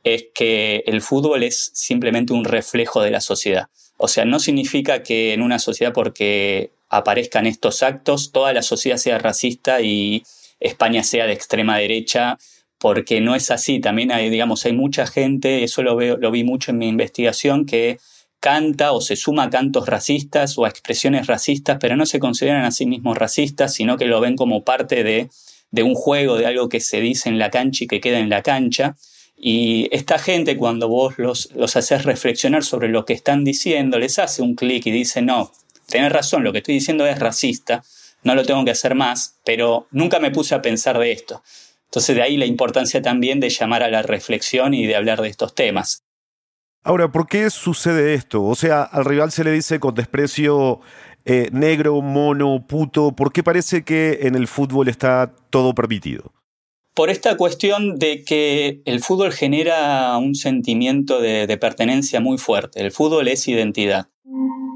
es 0.04 0.26
que 0.36 0.84
el 0.86 1.02
fútbol 1.02 1.42
es 1.42 1.72
simplemente 1.74 2.32
un 2.32 2.44
reflejo 2.44 3.02
de 3.02 3.10
la 3.10 3.20
sociedad. 3.20 3.66
O 3.96 4.06
sea, 4.06 4.24
no 4.24 4.38
significa 4.38 5.02
que 5.02 5.32
en 5.32 5.42
una 5.42 5.58
sociedad 5.58 5.92
porque 5.92 6.70
aparezcan 6.88 7.44
estos 7.44 7.82
actos, 7.82 8.30
toda 8.30 8.52
la 8.52 8.62
sociedad 8.62 8.98
sea 8.98 9.18
racista 9.18 9.80
y 9.80 10.22
España 10.60 11.02
sea 11.02 11.26
de 11.26 11.32
extrema 11.32 11.76
derecha, 11.76 12.38
porque 12.78 13.20
no 13.20 13.34
es 13.34 13.50
así. 13.50 13.80
También 13.80 14.12
hay, 14.12 14.30
digamos, 14.30 14.64
hay 14.64 14.72
mucha 14.72 15.06
gente, 15.06 15.64
eso 15.64 15.82
lo, 15.82 15.96
veo, 15.96 16.16
lo 16.16 16.30
vi 16.30 16.44
mucho 16.44 16.70
en 16.70 16.78
mi 16.78 16.88
investigación, 16.88 17.66
que 17.66 17.98
canta 18.40 18.92
o 18.92 19.00
se 19.00 19.16
suma 19.16 19.44
a 19.44 19.50
cantos 19.50 19.88
racistas 19.88 20.56
o 20.58 20.64
a 20.64 20.68
expresiones 20.68 21.26
racistas, 21.26 21.78
pero 21.80 21.96
no 21.96 22.06
se 22.06 22.20
consideran 22.20 22.64
a 22.64 22.70
sí 22.70 22.86
mismos 22.86 23.18
racistas, 23.18 23.74
sino 23.74 23.96
que 23.96 24.06
lo 24.06 24.20
ven 24.20 24.36
como 24.36 24.64
parte 24.64 25.02
de, 25.02 25.28
de 25.70 25.82
un 25.82 25.94
juego, 25.94 26.36
de 26.36 26.46
algo 26.46 26.68
que 26.68 26.80
se 26.80 27.00
dice 27.00 27.28
en 27.28 27.38
la 27.38 27.50
cancha 27.50 27.84
y 27.84 27.86
que 27.88 28.00
queda 28.00 28.18
en 28.20 28.30
la 28.30 28.42
cancha. 28.42 28.96
Y 29.36 29.88
esta 29.92 30.18
gente, 30.18 30.56
cuando 30.56 30.88
vos 30.88 31.18
los, 31.18 31.50
los 31.54 31.76
haces 31.76 32.04
reflexionar 32.04 32.64
sobre 32.64 32.88
lo 32.88 33.04
que 33.04 33.12
están 33.12 33.44
diciendo, 33.44 33.98
les 33.98 34.18
hace 34.18 34.42
un 34.42 34.54
clic 34.54 34.86
y 34.86 34.90
dice, 34.90 35.22
no, 35.22 35.52
tenés 35.86 36.12
razón, 36.12 36.44
lo 36.44 36.52
que 36.52 36.58
estoy 36.58 36.74
diciendo 36.74 37.06
es 37.06 37.18
racista, 37.18 37.82
no 38.24 38.34
lo 38.34 38.44
tengo 38.44 38.64
que 38.64 38.72
hacer 38.72 38.94
más, 38.94 39.36
pero 39.44 39.86
nunca 39.90 40.18
me 40.18 40.30
puse 40.30 40.54
a 40.54 40.62
pensar 40.62 40.98
de 40.98 41.12
esto. 41.12 41.42
Entonces 41.88 42.16
de 42.16 42.22
ahí 42.22 42.36
la 42.36 42.46
importancia 42.46 43.02
también 43.02 43.40
de 43.40 43.50
llamar 43.50 43.82
a 43.82 43.90
la 43.90 44.02
reflexión 44.02 44.74
y 44.74 44.86
de 44.86 44.96
hablar 44.96 45.20
de 45.20 45.28
estos 45.28 45.54
temas. 45.54 46.02
Ahora, 46.84 47.10
¿por 47.10 47.26
qué 47.26 47.50
sucede 47.50 48.14
esto? 48.14 48.44
O 48.44 48.54
sea, 48.54 48.82
al 48.82 49.04
rival 49.04 49.32
se 49.32 49.44
le 49.44 49.52
dice 49.52 49.80
con 49.80 49.94
desprecio 49.94 50.80
Eh, 51.30 51.50
negro, 51.52 52.00
mono, 52.00 52.66
puto, 52.66 53.12
¿por 53.12 53.32
qué 53.32 53.42
parece 53.42 53.84
que 53.84 54.20
en 54.22 54.34
el 54.34 54.46
fútbol 54.46 54.88
está 54.88 55.34
todo 55.50 55.74
permitido? 55.74 56.32
Por 56.98 57.10
esta 57.10 57.36
cuestión 57.36 57.96
de 58.00 58.24
que 58.24 58.80
el 58.84 58.98
fútbol 58.98 59.32
genera 59.32 60.18
un 60.18 60.34
sentimiento 60.34 61.20
de 61.20 61.56
pertenencia 61.56 62.18
muy 62.18 62.38
fuerte. 62.38 62.80
El 62.80 62.90
fútbol 62.90 63.28
es 63.28 63.46
identidad. 63.46 64.08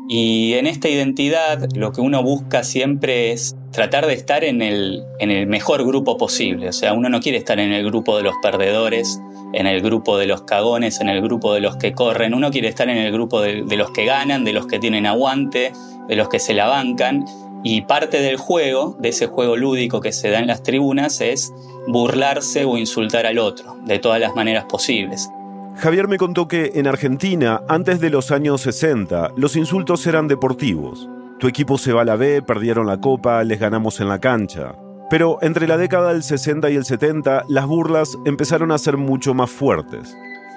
Y 0.08 0.54
en 0.54 0.68
esta 0.68 0.88
identidad 0.88 1.68
lo 1.74 1.90
que 1.90 2.00
uno 2.00 2.22
busca 2.22 2.62
siempre 2.62 3.32
es 3.32 3.56
tratar 3.72 4.06
de 4.06 4.12
estar 4.12 4.44
en 4.44 4.62
el, 4.62 5.04
mejor 5.48 5.84
grupo 5.84 6.16
posible. 6.16 6.68
O 6.68 6.72
sea, 6.72 6.92
uno 6.92 7.08
no 7.08 7.20
quiere 7.20 7.38
estar 7.38 7.58
en 7.58 7.72
el 7.72 7.84
grupo 7.84 8.16
de 8.16 8.22
los 8.22 8.34
perdedores, 8.40 9.20
en 9.52 9.66
el 9.66 9.80
grupo 9.80 10.16
de 10.16 10.26
los 10.26 10.42
cagones, 10.42 11.00
en 11.00 11.08
el 11.08 11.22
grupo 11.22 11.52
de 11.54 11.60
los 11.60 11.76
que 11.76 11.92
corren. 11.92 12.34
Uno 12.34 12.52
quiere 12.52 12.68
estar 12.68 12.88
en 12.88 12.98
el 12.98 13.10
grupo 13.10 13.40
de, 13.40 13.62
de 13.62 13.76
los 13.76 13.90
que 13.90 14.04
ganan, 14.04 14.44
de 14.44 14.52
los 14.52 14.68
que 14.68 14.78
tienen 14.78 15.06
aguante, 15.06 15.72
de 16.06 16.14
los 16.14 16.28
que 16.28 16.38
se 16.38 16.54
la 16.54 16.68
bancan. 16.68 17.24
Y 17.62 17.82
parte 17.82 18.20
del 18.20 18.36
juego, 18.36 18.96
de 19.00 19.10
ese 19.10 19.26
juego 19.26 19.56
lúdico 19.56 20.00
que 20.00 20.12
se 20.12 20.30
da 20.30 20.40
en 20.40 20.48
las 20.48 20.62
tribunas, 20.62 21.20
es 21.20 21.52
burlarse 21.86 22.64
o 22.64 22.76
insultar 22.76 23.26
al 23.26 23.38
otro, 23.38 23.76
de 23.84 23.98
todas 23.98 24.20
las 24.20 24.34
maneras 24.34 24.64
posibles. 24.64 25.28
Javier 25.76 26.06
me 26.06 26.18
contó 26.18 26.48
que 26.48 26.72
en 26.74 26.86
Argentina, 26.86 27.62
antes 27.68 28.00
de 28.00 28.10
los 28.10 28.30
años 28.30 28.60
60, 28.60 29.32
los 29.36 29.56
insultos 29.56 30.06
eran 30.06 30.28
deportivos. 30.28 31.08
Tu 31.38 31.48
equipo 31.48 31.78
se 31.78 31.92
va 31.92 32.02
a 32.02 32.04
la 32.04 32.16
B, 32.16 32.42
perdieron 32.42 32.86
la 32.86 33.00
copa, 33.00 33.42
les 33.42 33.58
ganamos 33.58 34.00
en 34.00 34.08
la 34.08 34.20
cancha. 34.20 34.74
Pero 35.10 35.38
entre 35.42 35.66
la 35.66 35.76
década 35.76 36.12
del 36.12 36.22
60 36.22 36.70
y 36.70 36.76
el 36.76 36.84
70, 36.84 37.44
las 37.48 37.66
burlas 37.66 38.16
empezaron 38.24 38.70
a 38.70 38.78
ser 38.78 38.96
mucho 38.96 39.34
más 39.34 39.50
fuertes. 39.50 40.16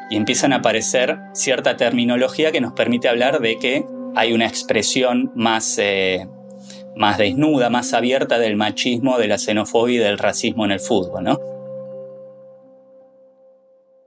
Y 0.09 0.15
empiezan 0.15 0.53
a 0.53 0.57
aparecer 0.57 1.17
cierta 1.33 1.75
terminología 1.75 2.51
que 2.51 2.61
nos 2.61 2.73
permite 2.73 3.09
hablar 3.09 3.39
de 3.39 3.57
que 3.57 3.85
hay 4.15 4.33
una 4.33 4.47
expresión 4.47 5.31
más, 5.35 5.77
eh, 5.77 6.27
más 6.95 7.17
desnuda, 7.17 7.69
más 7.69 7.93
abierta 7.93 8.39
del 8.39 8.55
machismo, 8.55 9.17
de 9.17 9.27
la 9.27 9.37
xenofobia 9.37 9.95
y 9.95 10.03
del 10.03 10.17
racismo 10.17 10.65
en 10.65 10.71
el 10.71 10.79
fútbol, 10.79 11.23
¿no? 11.23 11.39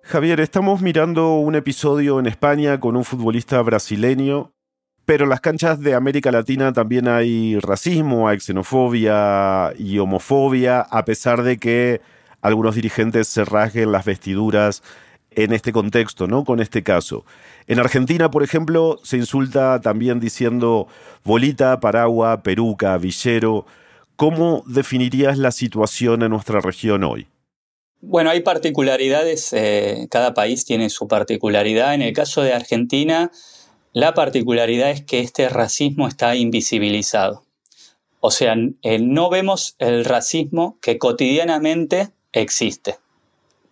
Javier, 0.03 0.41
estamos 0.41 0.81
mirando 0.81 1.35
un 1.35 1.55
episodio 1.55 2.19
en 2.19 2.27
España 2.27 2.81
con 2.81 2.97
un 2.97 3.05
futbolista 3.05 3.61
brasileño, 3.61 4.53
pero 5.05 5.25
en 5.25 5.31
las 5.31 5.43
canchas 5.43 5.81
de 5.81 5.95
América 5.95 6.33
Latina 6.33 6.73
también 6.73 7.09
hay 7.09 7.59
racismo, 7.59 8.27
hay 8.27 8.41
xenofobia 8.41 9.73
y 9.79 9.99
homofobia, 9.99 10.81
a 10.81 11.05
pesar 11.05 11.43
de 11.43 11.59
que 11.59 12.01
algunos 12.41 12.75
dirigentes 12.75 13.29
se 13.29 13.45
rasguen 13.45 13.93
las 13.93 14.07
vestiduras 14.07 14.83
en 15.31 15.53
este 15.53 15.73
contexto, 15.73 16.27
¿no? 16.27 16.45
Con 16.45 16.61
este 16.61 16.83
caso. 16.83 17.25
En 17.69 17.79
Argentina, 17.79 18.31
por 18.31 18.43
ejemplo, 18.43 18.99
se 19.05 19.19
insulta 19.19 19.79
también 19.83 20.21
diciendo 20.21 20.89
bolita, 21.23 21.79
paragua, 21.81 22.43
peruca, 22.43 22.97
villero. 22.97 23.67
¿Cómo 24.17 24.65
definirías 24.67 25.37
la 25.37 25.53
situación 25.53 26.23
en 26.23 26.31
nuestra 26.31 26.61
región 26.61 27.05
hoy? 27.05 27.29
Bueno, 28.01 28.31
hay 28.31 28.41
particularidades, 28.41 29.53
eh, 29.53 30.09
cada 30.11 30.33
país 30.33 30.65
tiene 30.65 30.89
su 30.89 31.09
particularidad. 31.09 31.93
En 31.93 32.01
el 32.01 32.15
caso 32.15 32.41
de 32.43 32.55
Argentina, 32.55 33.31
la 33.93 34.15
particularidad 34.15 34.91
es 34.91 35.03
que 35.03 35.21
este 35.21 35.51
racismo 35.51 36.09
está 36.09 36.37
invisibilizado. 36.37 37.45
O 38.21 38.31
sea, 38.31 38.57
eh, 38.83 38.99
no 38.99 39.29
vemos 39.29 39.77
el 39.79 40.07
racismo 40.07 40.79
que 40.81 40.97
cotidianamente 40.97 42.09
existe. 42.33 42.97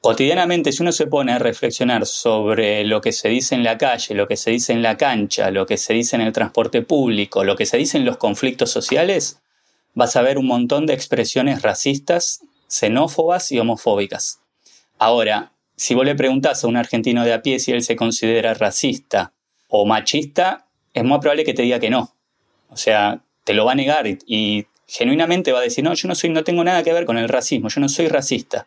Cotidianamente, 0.00 0.70
si 0.72 0.82
uno 0.82 0.92
se 0.92 1.06
pone 1.06 1.32
a 1.32 1.38
reflexionar 1.38 2.06
sobre 2.06 2.84
lo 2.84 3.00
que 3.00 3.12
se 3.12 3.28
dice 3.28 3.54
en 3.54 3.64
la 3.64 3.76
calle, 3.76 4.14
lo 4.14 4.28
que 4.28 4.36
se 4.36 4.50
dice 4.50 4.72
en 4.72 4.82
la 4.82 4.96
cancha, 4.96 5.50
lo 5.50 5.66
que 5.66 5.76
se 5.76 5.94
dice 5.94 6.16
en 6.16 6.22
el 6.22 6.32
transporte 6.32 6.82
público, 6.82 7.42
lo 7.42 7.56
que 7.56 7.66
se 7.66 7.76
dice 7.76 7.98
en 7.98 8.04
los 8.04 8.16
conflictos 8.16 8.70
sociales, 8.70 9.40
vas 9.94 10.14
a 10.14 10.22
ver 10.22 10.38
un 10.38 10.46
montón 10.46 10.86
de 10.86 10.94
expresiones 10.94 11.62
racistas 11.62 12.42
xenófobas 12.68 13.50
y 13.52 13.58
homofóbicas. 13.58 14.40
Ahora, 14.98 15.52
si 15.76 15.94
vos 15.94 16.04
le 16.04 16.14
preguntás 16.14 16.62
a 16.62 16.68
un 16.68 16.76
argentino 16.76 17.24
de 17.24 17.32
a 17.32 17.42
pie 17.42 17.58
si 17.58 17.72
él 17.72 17.82
se 17.82 17.96
considera 17.96 18.54
racista 18.54 19.32
o 19.68 19.86
machista, 19.86 20.66
es 20.94 21.04
muy 21.04 21.18
probable 21.18 21.44
que 21.44 21.54
te 21.54 21.62
diga 21.62 21.80
que 21.80 21.90
no. 21.90 22.14
O 22.70 22.76
sea, 22.76 23.22
te 23.44 23.54
lo 23.54 23.64
va 23.64 23.72
a 23.72 23.76
negar 23.76 24.06
y, 24.06 24.18
y 24.26 24.66
genuinamente 24.86 25.52
va 25.52 25.58
a 25.58 25.62
decir, 25.62 25.84
no, 25.84 25.94
yo 25.94 26.08
no 26.08 26.14
soy, 26.14 26.30
no 26.30 26.44
tengo 26.44 26.64
nada 26.64 26.82
que 26.82 26.92
ver 26.92 27.04
con 27.04 27.18
el 27.18 27.28
racismo, 27.28 27.68
yo 27.68 27.80
no 27.80 27.88
soy 27.88 28.08
racista. 28.08 28.66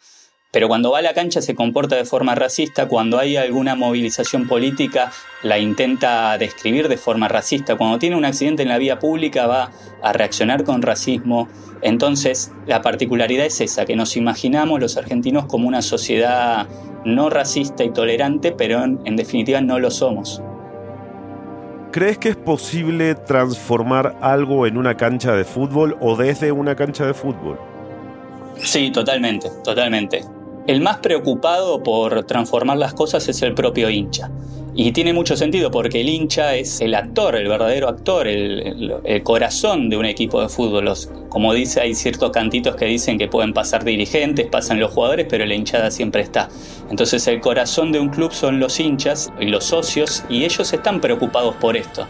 Pero 0.51 0.67
cuando 0.67 0.89
va 0.89 0.97
a 0.97 1.01
la 1.03 1.13
cancha 1.13 1.43
se 1.43 1.53
comporta 1.53 1.95
de 1.95 2.05
forma 2.05 2.33
racista, 2.33 2.87
cuando 2.87 3.19
hay 3.19 3.37
alguna 3.37 3.75
movilización 3.75 4.47
política 4.47 5.11
la 5.43 5.59
intenta 5.59 6.35
describir 6.39 6.87
de 6.87 6.97
forma 6.97 7.27
racista, 7.27 7.75
cuando 7.75 7.99
tiene 7.99 8.15
un 8.15 8.25
accidente 8.25 8.63
en 8.63 8.69
la 8.69 8.79
vía 8.79 8.97
pública 8.97 9.45
va 9.45 9.71
a 10.01 10.11
reaccionar 10.11 10.63
con 10.63 10.81
racismo. 10.81 11.47
Entonces 11.83 12.51
la 12.65 12.81
particularidad 12.81 13.45
es 13.45 13.61
esa, 13.61 13.85
que 13.85 13.95
nos 13.95 14.17
imaginamos 14.17 14.79
los 14.79 14.97
argentinos 14.97 15.45
como 15.45 15.67
una 15.67 15.83
sociedad 15.83 16.67
no 17.05 17.29
racista 17.29 17.83
y 17.83 17.91
tolerante, 17.91 18.51
pero 18.51 18.83
en, 18.83 18.99
en 19.05 19.15
definitiva 19.15 19.61
no 19.61 19.77
lo 19.77 19.91
somos. 19.91 20.41
¿Crees 21.91 22.17
que 22.17 22.29
es 22.29 22.35
posible 22.35 23.13
transformar 23.13 24.17
algo 24.21 24.65
en 24.65 24.77
una 24.77 24.97
cancha 24.97 25.33
de 25.33 25.43
fútbol 25.43 25.95
o 26.01 26.15
desde 26.15 26.51
una 26.51 26.75
cancha 26.75 27.05
de 27.05 27.13
fútbol? 27.13 27.59
Sí, 28.57 28.91
totalmente, 28.91 29.49
totalmente. 29.63 30.21
El 30.67 30.81
más 30.81 30.97
preocupado 30.97 31.81
por 31.81 32.23
transformar 32.25 32.77
las 32.77 32.93
cosas 32.93 33.27
es 33.27 33.41
el 33.41 33.53
propio 33.53 33.89
hincha. 33.89 34.29
Y 34.75 34.91
tiene 34.91 35.13
mucho 35.13 35.35
sentido 35.35 35.71
porque 35.71 36.01
el 36.01 36.09
hincha 36.09 36.55
es 36.55 36.79
el 36.79 36.95
actor, 36.95 37.35
el 37.35 37.47
verdadero 37.47 37.89
actor, 37.89 38.27
el, 38.27 39.21
corazón 39.23 39.89
de 39.89 39.97
un 39.97 40.05
equipo 40.05 40.41
de 40.41 40.47
fútbol. 40.47 40.89
como 41.27 41.53
dice, 41.53 41.81
hay 41.81 41.95
ciertos 41.95 42.31
cantitos 42.31 42.75
que 42.75 42.85
dicen 42.85 43.17
que 43.17 43.27
pueden 43.27 43.53
pasar 43.53 43.83
dirigentes, 43.83 44.47
pasan 44.47 44.79
los 44.79 44.91
jugadores, 44.91 45.27
pero 45.29 45.45
la 45.45 45.55
hinchada 45.55 45.91
siempre 45.91 46.21
está. 46.21 46.49
Entonces 46.89 47.27
el 47.27 47.41
corazón 47.41 47.91
de 47.91 47.99
un 47.99 48.09
club 48.09 48.31
son 48.31 48.59
los 48.59 48.79
hinchas 48.79 49.33
y 49.39 49.47
los 49.47 49.65
socios 49.65 50.23
y 50.29 50.45
ellos 50.45 50.71
están 50.71 51.01
preocupados 51.01 51.55
por 51.55 51.75
esto. 51.75 52.07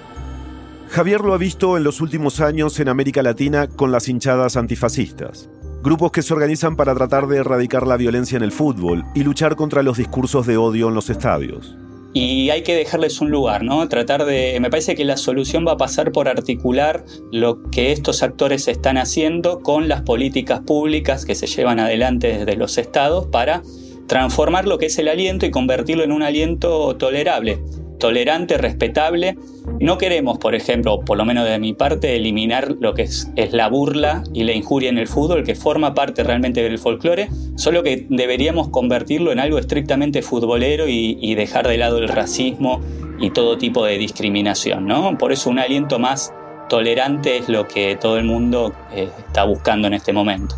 Javier 0.90 1.22
lo 1.22 1.34
ha 1.34 1.38
visto 1.38 1.78
en 1.78 1.84
los 1.84 2.02
últimos 2.02 2.42
años 2.42 2.80
en 2.80 2.90
América 2.90 3.24
Latina 3.24 3.68
con 3.68 3.92
las 3.92 4.10
hinchadas 4.10 4.58
antifascistas 4.58 5.50
grupos 5.82 6.12
que 6.12 6.22
se 6.22 6.34
organizan 6.34 6.76
para 6.76 6.94
tratar 6.94 7.28
de 7.28 7.38
erradicar 7.38 7.88
la 7.88 7.98
violencia 7.98 8.36
en 8.36 8.44
el 8.44 8.52
fútbol 8.52 9.06
y 9.16 9.24
luchar 9.24 9.56
contra 9.56 9.84
los 9.84 9.98
discursos 9.98 10.46
de 10.46 10.58
odio 10.58 10.90
en 10.90 10.96
los 10.96 11.10
estadios. 11.10 11.76
Y 12.12 12.50
hay 12.50 12.64
que 12.64 12.74
dejarles 12.74 13.22
un 13.22 13.30
lugar, 13.30 13.64
¿no? 13.64 13.88
Tratar 13.88 14.26
de. 14.26 14.58
Me 14.60 14.72
parece 14.72 14.96
que 14.96 15.06
la 15.06 15.16
solución 15.16 15.66
va 15.68 15.74
a 15.74 15.78
pasar 15.78 16.12
por 16.12 16.28
articular 16.28 17.06
lo 17.32 17.62
que 17.70 17.92
estos 17.92 18.24
actores 18.24 18.68
están 18.68 18.98
haciendo 18.98 19.60
con 19.60 19.88
las 19.88 20.02
políticas 20.02 20.62
públicas 20.62 21.24
que 21.24 21.36
se 21.36 21.46
llevan 21.46 21.80
adelante 21.80 22.40
desde 22.40 22.56
los 22.56 22.80
estados 22.80 23.28
para 23.28 23.62
transformar 24.08 24.68
lo 24.68 24.80
que 24.80 24.88
es 24.88 24.98
el 24.98 25.08
aliento 25.08 25.46
y 25.46 25.52
convertirlo 25.52 26.04
en 26.04 26.12
un 26.12 26.24
aliento 26.24 26.96
tolerable 26.96 27.60
tolerante, 28.00 28.58
respetable. 28.58 29.38
No 29.80 29.98
queremos, 29.98 30.40
por 30.40 30.56
ejemplo, 30.56 31.02
por 31.02 31.18
lo 31.18 31.26
menos 31.26 31.48
de 31.48 31.60
mi 31.60 31.74
parte, 31.74 32.16
eliminar 32.16 32.76
lo 32.80 32.94
que 32.94 33.04
es, 33.04 33.30
la 33.52 33.68
burla 33.68 34.24
y 34.34 34.44
la 34.44 34.54
injuria 34.54 34.90
en 34.90 34.98
el 34.98 35.08
fútbol, 35.08 35.44
que 35.44 35.56
forma 35.56 35.94
parte 35.94 36.24
realmente 36.24 36.64
del 36.64 36.80
folclore, 36.80 37.30
solo 37.56 37.84
que 37.84 38.08
deberíamos 38.10 38.70
convertirlo 38.70 39.32
en 39.32 39.40
algo 39.40 39.60
estrictamente 39.60 40.22
futbolero 40.22 40.88
y, 40.88 41.36
dejar 41.36 41.68
de 41.68 41.78
lado 41.78 42.00
el 42.00 42.10
racismo 42.10 42.82
y 43.20 43.30
todo 43.30 43.58
tipo 43.58 43.86
de 43.86 43.98
discriminación. 43.98 44.88
¿no? 44.88 45.18
Por 45.18 45.32
eso 45.32 45.50
un 45.50 45.60
aliento 45.60 46.00
más 46.00 46.34
tolerante 46.70 47.38
es 47.38 47.48
lo 47.48 47.68
que 47.68 47.96
todo 47.96 48.18
el 48.18 48.26
mundo 48.26 48.74
eh, 48.94 49.10
está 49.28 49.44
buscando 49.44 49.88
en 49.88 49.94
este 49.94 50.12
momento. 50.12 50.56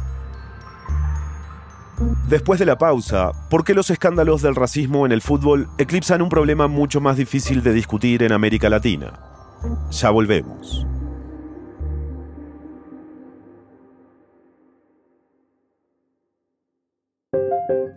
Después 2.28 2.60
de 2.60 2.66
la 2.66 2.78
pausa, 2.78 3.32
¿por 3.50 3.64
qué 3.64 3.74
los 3.74 3.90
escándalos 3.90 4.42
del 4.42 4.56
racismo 4.56 5.06
en 5.06 5.12
el 5.12 5.22
fútbol 5.22 5.68
eclipsan 5.78 6.22
un 6.22 6.30
problema 6.30 6.68
mucho 6.68 7.02
más 7.02 7.18
difícil 7.18 7.62
de 7.62 7.74
discutir 7.74 8.24
en 8.24 8.32
América 8.32 8.70
Latina? 8.70 9.20
Ya 9.92 10.10
volvemos. 10.10 10.86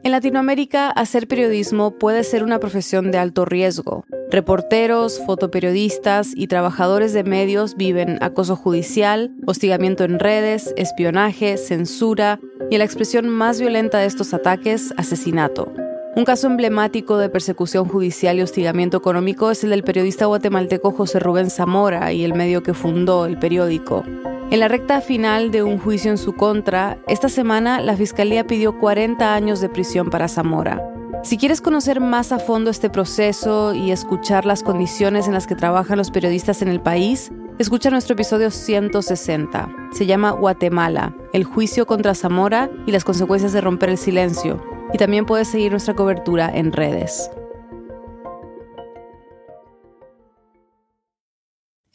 En 0.05 0.13
Latinoamérica, 0.13 0.91
hacer 0.91 1.27
periodismo 1.27 1.93
puede 1.93 2.25
ser 2.25 2.45
una 2.45 2.59
profesión 2.61 3.11
de 3.11 3.17
alto 3.17 3.47
riesgo. 3.47 4.05
Reporteros, 4.31 5.19
fotoperiodistas 5.25 6.33
y 6.37 6.47
trabajadores 6.47 7.15
de 7.15 7.25
medios 7.25 7.75
viven 7.75 8.19
acoso 8.21 8.55
judicial, 8.55 9.35
hostigamiento 9.47 10.05
en 10.05 10.19
redes, 10.19 10.75
espionaje, 10.77 11.57
censura 11.57 12.39
y 12.71 12.77
la 12.77 12.85
expresión 12.85 13.31
más 13.31 13.59
violenta 13.59 13.99
de 13.99 14.05
estos 14.05 14.35
ataques, 14.35 14.93
asesinato. 14.99 15.73
Un 16.17 16.27
caso 16.27 16.49
emblemático 16.49 17.17
de 17.17 17.31
persecución 17.31 17.89
judicial 17.89 18.39
y 18.39 18.43
hostigamiento 18.43 18.99
económico 18.99 19.51
es 19.51 19.65
el 19.65 19.71
del 19.71 19.85
periodista 19.85 20.27
guatemalteco 20.27 20.91
José 20.91 21.19
Rubén 21.19 21.49
Zamora 21.49 22.13
y 22.13 22.25
el 22.25 22.35
medio 22.35 22.63
que 22.63 22.75
fundó 22.75 23.25
el 23.25 23.39
periódico. 23.39 24.05
En 24.51 24.61
la 24.61 24.69
recta 24.69 25.01
final 25.01 25.51
de 25.51 25.63
un 25.63 25.79
juicio 25.79 26.11
en 26.11 26.19
su 26.19 26.35
contra, 26.35 26.99
esta 27.09 27.29
semana 27.29 27.81
la 27.81 27.97
Fiscalía 27.97 28.47
pidió 28.47 28.79
40 28.79 29.35
años 29.35 29.61
de 29.61 29.69
prisión 29.69 30.11
para 30.11 30.29
Zamora. 30.29 30.81
Si 31.25 31.39
quieres 31.39 31.61
conocer 31.61 32.01
más 32.01 32.31
a 32.31 32.39
fondo 32.39 32.71
este 32.71 32.91
proceso 32.91 33.75
y 33.75 33.91
escuchar 33.91 34.45
las 34.45 34.63
condiciones 34.63 35.27
en 35.27 35.33
las 35.33 35.47
que 35.47 35.57
trabajan 35.57 35.97
los 35.97 36.11
periodistas 36.11 36.61
en 36.61 36.69
el 36.69 36.81
país, 36.81 37.33
escucha 37.59 37.91
nuestro 37.91 38.13
episodio 38.13 38.51
160. 38.51 39.75
Se 39.93 40.07
llama 40.07 40.33
Guatemala, 40.33 41.17
el 41.33 41.45
juicio 41.45 41.87
contra 41.87 42.15
Zamora 42.15 42.71
y 42.87 42.93
las 42.93 43.05
consecuencias 43.05 43.55
de 43.55 43.63
romper 43.63 43.89
el 43.89 43.99
silencio. 43.99 44.63
Y 44.93 44.99
también 44.99 45.25
puedes 45.25 45.49
seguir 45.49 45.71
nuestra 45.71 45.95
cobertura 45.95 46.51
en 46.55 46.73
redes. 46.73 47.31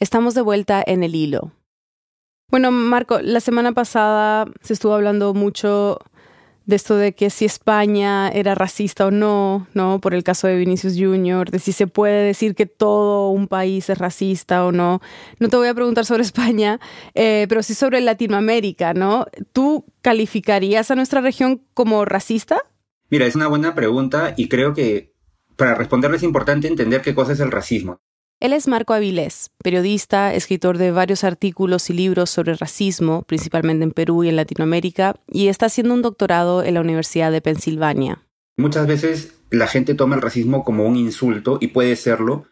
Estamos 0.00 0.34
de 0.34 0.40
vuelta 0.40 0.82
en 0.84 1.04
el 1.04 1.14
hilo. 1.14 1.52
Bueno, 2.50 2.72
Marco, 2.72 3.20
la 3.20 3.40
semana 3.40 3.72
pasada 3.72 4.46
se 4.60 4.72
estuvo 4.72 4.94
hablando 4.94 5.34
mucho 5.34 6.00
de 6.66 6.76
esto 6.76 6.96
de 6.96 7.12
que 7.14 7.30
si 7.30 7.44
España 7.44 8.28
era 8.28 8.54
racista 8.54 9.06
o 9.06 9.10
no, 9.10 9.68
¿no? 9.74 10.00
Por 10.00 10.14
el 10.14 10.24
caso 10.24 10.48
de 10.48 10.56
Vinicius 10.56 10.94
Jr., 10.98 11.50
de 11.50 11.58
si 11.60 11.72
se 11.72 11.86
puede 11.86 12.24
decir 12.24 12.54
que 12.54 12.66
todo 12.66 13.30
un 13.30 13.46
país 13.46 13.88
es 13.88 13.98
racista 13.98 14.64
o 14.64 14.72
no. 14.72 15.00
No 15.38 15.48
te 15.48 15.56
voy 15.56 15.68
a 15.68 15.74
preguntar 15.74 16.06
sobre 16.06 16.22
España, 16.30 16.80
eh, 17.14 17.46
pero 17.48 17.62
sí 17.62 17.74
sobre 17.74 18.00
Latinoamérica, 18.00 18.94
¿no? 18.94 19.26
¿Tú 19.52 19.84
calificarías 20.02 20.90
a 20.90 20.96
nuestra 20.96 21.20
región 21.20 21.62
como 21.74 22.04
racista? 22.04 22.62
Mira, 23.10 23.26
es 23.26 23.36
una 23.36 23.48
buena 23.48 23.74
pregunta 23.74 24.34
y 24.36 24.48
creo 24.48 24.74
que 24.74 25.12
para 25.56 25.74
responderle 25.74 26.16
es 26.16 26.22
importante 26.22 26.68
entender 26.68 27.02
qué 27.02 27.14
cosa 27.14 27.32
es 27.32 27.40
el 27.40 27.50
racismo. 27.50 28.00
Él 28.40 28.54
es 28.54 28.68
Marco 28.68 28.94
Avilés, 28.94 29.50
periodista, 29.62 30.32
escritor 30.32 30.78
de 30.78 30.92
varios 30.92 31.24
artículos 31.24 31.90
y 31.90 31.92
libros 31.92 32.30
sobre 32.30 32.54
racismo, 32.54 33.22
principalmente 33.24 33.84
en 33.84 33.90
Perú 33.90 34.24
y 34.24 34.30
en 34.30 34.36
Latinoamérica, 34.36 35.16
y 35.30 35.48
está 35.48 35.66
haciendo 35.66 35.92
un 35.92 36.00
doctorado 36.00 36.64
en 36.64 36.72
la 36.72 36.80
Universidad 36.80 37.30
de 37.32 37.42
Pensilvania. 37.42 38.22
Muchas 38.56 38.86
veces 38.86 39.34
la 39.50 39.66
gente 39.66 39.94
toma 39.94 40.14
el 40.14 40.22
racismo 40.22 40.64
como 40.64 40.86
un 40.86 40.96
insulto 40.96 41.58
y 41.60 41.66
puede 41.66 41.96
serlo, 41.96 42.46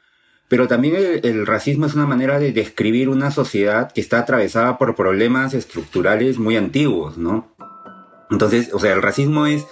pero 0.49 0.69
también 0.69 0.95
el, 1.23 1.47
racismo 1.47 1.87
es 1.87 1.95
una 1.95 2.07
manera 2.07 2.39
de 2.39 2.53
describir 2.53 3.09
una 3.09 3.31
sociedad 3.31 3.91
que 3.91 4.03
está 4.03 4.19
atravesada 4.19 4.77
por 4.77 4.95
problemas 4.95 5.55
estructurales 5.55 6.39
muy 6.39 6.59
antiguos, 6.59 7.17
¿no? 7.17 7.55
Entonces, 8.31 8.75
o 8.75 8.79
sea, 8.79 8.93
el 8.93 9.01
racismo 9.01 9.47
es 9.47 9.65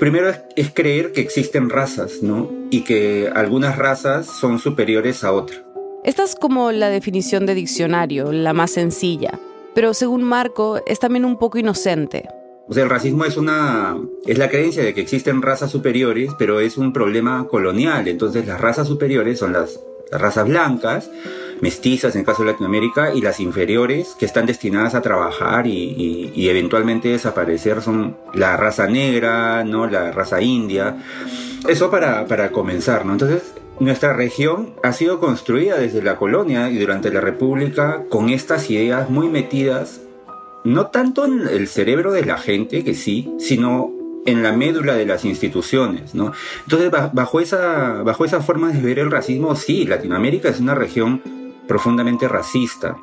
Primero 0.00 0.32
es, 0.56 0.70
creer 0.72 1.12
que 1.12 1.20
existen 1.20 1.68
razas, 1.68 2.22
¿no? 2.22 2.50
Y 2.70 2.84
que 2.84 3.30
algunas 3.34 3.76
razas 3.76 4.26
son 4.26 4.58
superiores 4.58 5.24
a 5.24 5.32
otras. 5.32 5.60
Esta 6.04 6.24
es 6.24 6.34
como 6.34 6.72
la 6.72 6.88
definición 6.88 7.44
de 7.44 7.54
diccionario, 7.54 8.32
la 8.32 8.54
más 8.54 8.70
sencilla. 8.70 9.38
Pero 9.74 9.92
según 9.92 10.22
Marco, 10.22 10.80
es 10.86 11.00
también 11.00 11.26
un 11.26 11.38
poco 11.38 11.58
inocente. 11.58 12.26
O 12.66 12.72
sea, 12.72 12.84
el 12.84 12.88
racismo 12.88 13.26
es 13.26 13.36
una 13.36 13.98
es 14.26 14.38
la 14.38 14.48
creencia 14.48 14.82
de 14.82 14.94
que 14.94 15.02
existen 15.02 15.42
razas 15.42 15.70
superiores, 15.70 16.30
pero 16.38 16.60
es 16.60 16.78
un 16.78 16.94
problema 16.94 17.46
colonial. 17.46 18.08
Entonces, 18.08 18.46
las 18.46 18.58
razas 18.58 18.88
superiores 18.88 19.38
son 19.38 19.52
las 19.52 19.80
razas 20.10 20.48
blancas 20.48 21.10
mestizas 21.60 22.14
en 22.14 22.20
el 22.20 22.26
caso 22.26 22.42
de 22.42 22.52
Latinoamérica 22.52 23.14
y 23.14 23.20
las 23.20 23.40
inferiores 23.40 24.16
que 24.18 24.26
están 24.26 24.46
destinadas 24.46 24.94
a 24.94 25.02
trabajar 25.02 25.66
y, 25.66 26.48
eventualmente 26.50 27.08
desaparecer 27.08 27.80
son 27.82 28.16
la 28.34 28.56
raza 28.56 28.86
negra, 28.86 29.62
¿no? 29.64 29.86
la 29.86 30.10
raza 30.10 30.40
india. 30.40 30.96
Eso 31.68 31.90
para, 31.90 32.26
para 32.26 32.50
comenzar, 32.50 33.04
¿no? 33.06 33.12
Entonces, 33.12 33.54
nuestra 33.78 34.12
región 34.12 34.74
ha 34.82 34.92
sido 34.92 35.20
construida 35.20 35.78
desde 35.78 36.02
la 36.02 36.16
colonia 36.16 36.70
y 36.70 36.78
durante 36.78 37.10
la 37.10 37.20
República 37.20 38.04
con 38.08 38.28
estas 38.28 38.68
ideas 38.70 39.08
muy 39.08 39.28
metidas, 39.28 40.00
no 40.64 40.88
tanto 40.88 41.24
en 41.24 41.46
el 41.48 41.68
cerebro 41.68 42.12
de 42.12 42.24
la 42.24 42.36
gente, 42.38 42.84
que 42.84 42.94
sí, 42.94 43.32
sino 43.38 43.90
en 44.26 44.42
la 44.42 44.52
médula 44.52 44.94
de 44.94 45.06
las 45.06 45.24
instituciones, 45.24 46.14
¿no? 46.14 46.32
Entonces, 46.64 46.90
bajo 46.90 47.40
esa, 47.40 48.02
bajo 48.02 48.24
esa 48.24 48.42
forma 48.42 48.70
de 48.70 48.80
ver 48.80 48.98
el 48.98 49.10
racismo, 49.10 49.56
sí, 49.56 49.86
Latinoamérica 49.86 50.48
es 50.50 50.60
una 50.60 50.74
región 50.74 51.22
profundamente 51.70 52.26
racista. 52.26 52.96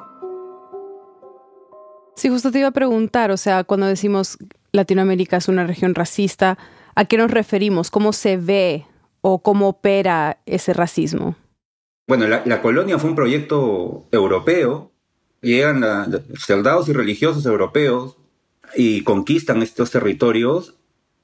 Sí, 2.17 2.27
justo 2.27 2.51
te 2.51 2.59
iba 2.59 2.67
a 2.67 2.71
preguntar, 2.71 3.31
o 3.31 3.37
sea, 3.37 3.63
cuando 3.63 3.85
decimos 3.85 4.37
Latinoamérica 4.73 5.37
es 5.37 5.47
una 5.47 5.65
región 5.65 5.95
racista, 5.95 6.57
¿a 6.93 7.05
qué 7.05 7.17
nos 7.17 7.31
referimos? 7.31 7.89
¿Cómo 7.89 8.11
se 8.11 8.35
ve 8.35 8.85
o 9.21 9.41
cómo 9.41 9.69
opera 9.69 10.39
ese 10.45 10.73
racismo? 10.73 11.37
Bueno, 12.09 12.27
la, 12.27 12.61
colonia 12.61 12.99
fue 12.99 13.09
un 13.09 13.15
proyecto 13.15 14.05
europeo. 14.11 14.91
Llegan 15.41 15.85
soldados 16.37 16.89
y 16.89 16.93
religiosos 16.93 17.45
europeos 17.45 18.17
y 18.75 19.01
conquistan 19.03 19.61
estos 19.61 19.91
territorios 19.91 20.75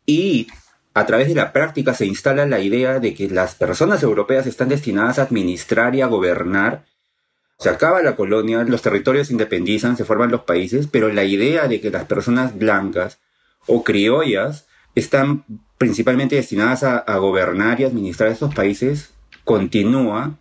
y 0.06 0.48
a 0.94 1.06
través 1.06 1.28
de 1.28 1.36
la 1.36 1.52
práctica 1.52 1.94
se 1.94 2.06
instala 2.06 2.46
la 2.46 2.62
idea 2.62 3.02
de 3.02 3.14
que 3.14 3.28
las 3.28 3.56
personas 3.56 4.02
europeas 4.02 4.48
están 4.48 4.70
destinadas 4.70 5.20
a 5.20 5.24
administrar 5.24 5.94
y 5.94 6.00
a 6.00 6.08
gobernar 6.08 6.86
se 7.60 7.70
acaba 7.70 8.02
la 8.02 8.16
colonia, 8.16 8.64
los 8.64 8.82
territorios 8.82 9.28
se 9.28 9.34
independizan, 9.34 9.98
se 9.98 10.06
forman 10.06 10.32
los 10.32 10.42
países, 10.42 10.88
pero 10.88 11.10
la 11.10 11.24
idea 11.24 11.68
de 11.68 11.80
que 11.80 11.92
las 11.92 12.06
personas 12.06 12.58
blancas 12.58 13.20
o 13.68 13.84
criollas 13.84 14.68
están 14.96 15.46
principalmente 15.78 16.36
destinadas 16.36 16.84
a, 16.84 17.18
gobernar 17.18 17.80
y 17.80 17.86
administrar 17.86 18.30
estos 18.30 18.54
países 18.54 19.14
continúa 19.44 20.38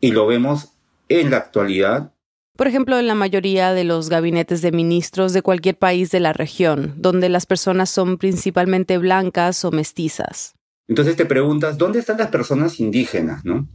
y 0.00 0.12
lo 0.12 0.26
vemos 0.26 0.72
en 1.08 1.30
la 1.30 1.38
actualidad 1.38 2.12
por 2.56 2.68
ejemplo, 2.68 2.98
en 2.98 3.06
la 3.06 3.14
mayoría 3.14 3.74
de 3.74 3.84
los 3.84 4.08
gabinetes 4.08 4.62
de 4.62 4.72
ministros 4.72 5.34
de 5.34 5.42
cualquier 5.42 5.76
país 5.76 6.10
de 6.10 6.20
la 6.20 6.32
región, 6.32 6.94
donde 6.96 7.28
las 7.28 7.44
personas 7.44 7.90
son 7.90 8.16
principalmente 8.16 8.96
blancas 8.96 9.62
o 9.66 9.70
mestizas. 9.70 10.54
Entonces 10.88 11.16
te 11.16 11.26
preguntas, 11.26 11.76
¿dónde 11.76 11.98
están 11.98 12.16
las 12.16 12.28
personas 12.28 12.80
indígenas, 12.80 13.44
no? 13.44 13.68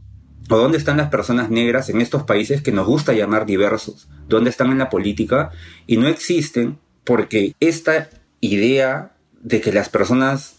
¿O 0.50 0.56
dónde 0.56 0.78
están 0.78 0.96
las 0.96 1.10
personas 1.10 1.50
negras 1.50 1.88
en 1.88 2.00
estos 2.00 2.24
países 2.24 2.62
que 2.62 2.72
nos 2.72 2.86
gusta 2.86 3.12
llamar 3.12 3.46
diversos? 3.46 4.08
¿Dónde 4.28 4.50
están 4.50 4.70
en 4.70 4.78
la 4.78 4.90
política? 4.90 5.50
Y 5.86 5.96
no 5.96 6.08
existen 6.08 6.78
porque 7.04 7.54
esta 7.60 8.10
idea 8.40 9.12
de 9.40 9.60
que 9.60 9.72
las 9.72 9.88
personas 9.88 10.56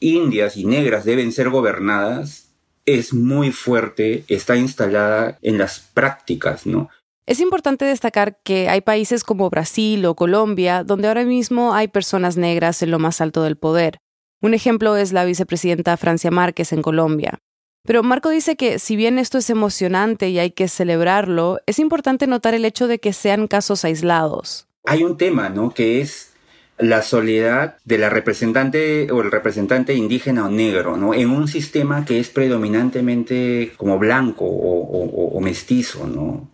indias 0.00 0.56
y 0.56 0.64
negras 0.64 1.04
deben 1.04 1.32
ser 1.32 1.50
gobernadas 1.50 2.48
es 2.84 3.14
muy 3.14 3.52
fuerte, 3.52 4.24
está 4.28 4.56
instalada 4.56 5.38
en 5.42 5.58
las 5.58 5.80
prácticas, 5.80 6.66
¿no? 6.66 6.88
Es 7.24 7.38
importante 7.38 7.84
destacar 7.84 8.40
que 8.42 8.68
hay 8.68 8.80
países 8.80 9.22
como 9.22 9.48
Brasil 9.48 10.04
o 10.06 10.16
Colombia 10.16 10.82
donde 10.82 11.06
ahora 11.06 11.24
mismo 11.24 11.74
hay 11.74 11.86
personas 11.86 12.36
negras 12.36 12.82
en 12.82 12.90
lo 12.90 12.98
más 12.98 13.20
alto 13.20 13.44
del 13.44 13.56
poder. 13.56 13.98
Un 14.40 14.54
ejemplo 14.54 14.96
es 14.96 15.12
la 15.12 15.24
vicepresidenta 15.24 15.96
Francia 15.96 16.32
Márquez 16.32 16.72
en 16.72 16.82
Colombia. 16.82 17.38
Pero 17.84 18.02
Marco 18.02 18.30
dice 18.30 18.56
que 18.56 18.78
si 18.78 18.94
bien 18.96 19.18
esto 19.18 19.38
es 19.38 19.50
emocionante 19.50 20.28
y 20.28 20.38
hay 20.38 20.52
que 20.52 20.68
celebrarlo, 20.68 21.60
es 21.66 21.78
importante 21.78 22.26
notar 22.26 22.54
el 22.54 22.64
hecho 22.64 22.86
de 22.86 23.00
que 23.00 23.12
sean 23.12 23.48
casos 23.48 23.84
aislados. 23.84 24.68
Hay 24.84 25.02
un 25.02 25.16
tema, 25.16 25.48
¿no? 25.48 25.74
Que 25.74 26.00
es 26.00 26.32
la 26.78 27.02
soledad 27.02 27.76
de 27.84 27.98
la 27.98 28.10
representante 28.10 29.10
o 29.10 29.22
el 29.22 29.30
representante 29.30 29.94
indígena 29.94 30.46
o 30.46 30.50
negro, 30.50 30.96
¿no? 30.96 31.14
En 31.14 31.30
un 31.30 31.48
sistema 31.48 32.04
que 32.04 32.18
es 32.18 32.30
predominantemente 32.30 33.72
como 33.76 33.98
blanco 33.98 34.44
o, 34.44 35.40
mestizo, 35.40 36.06
¿no? 36.06 36.50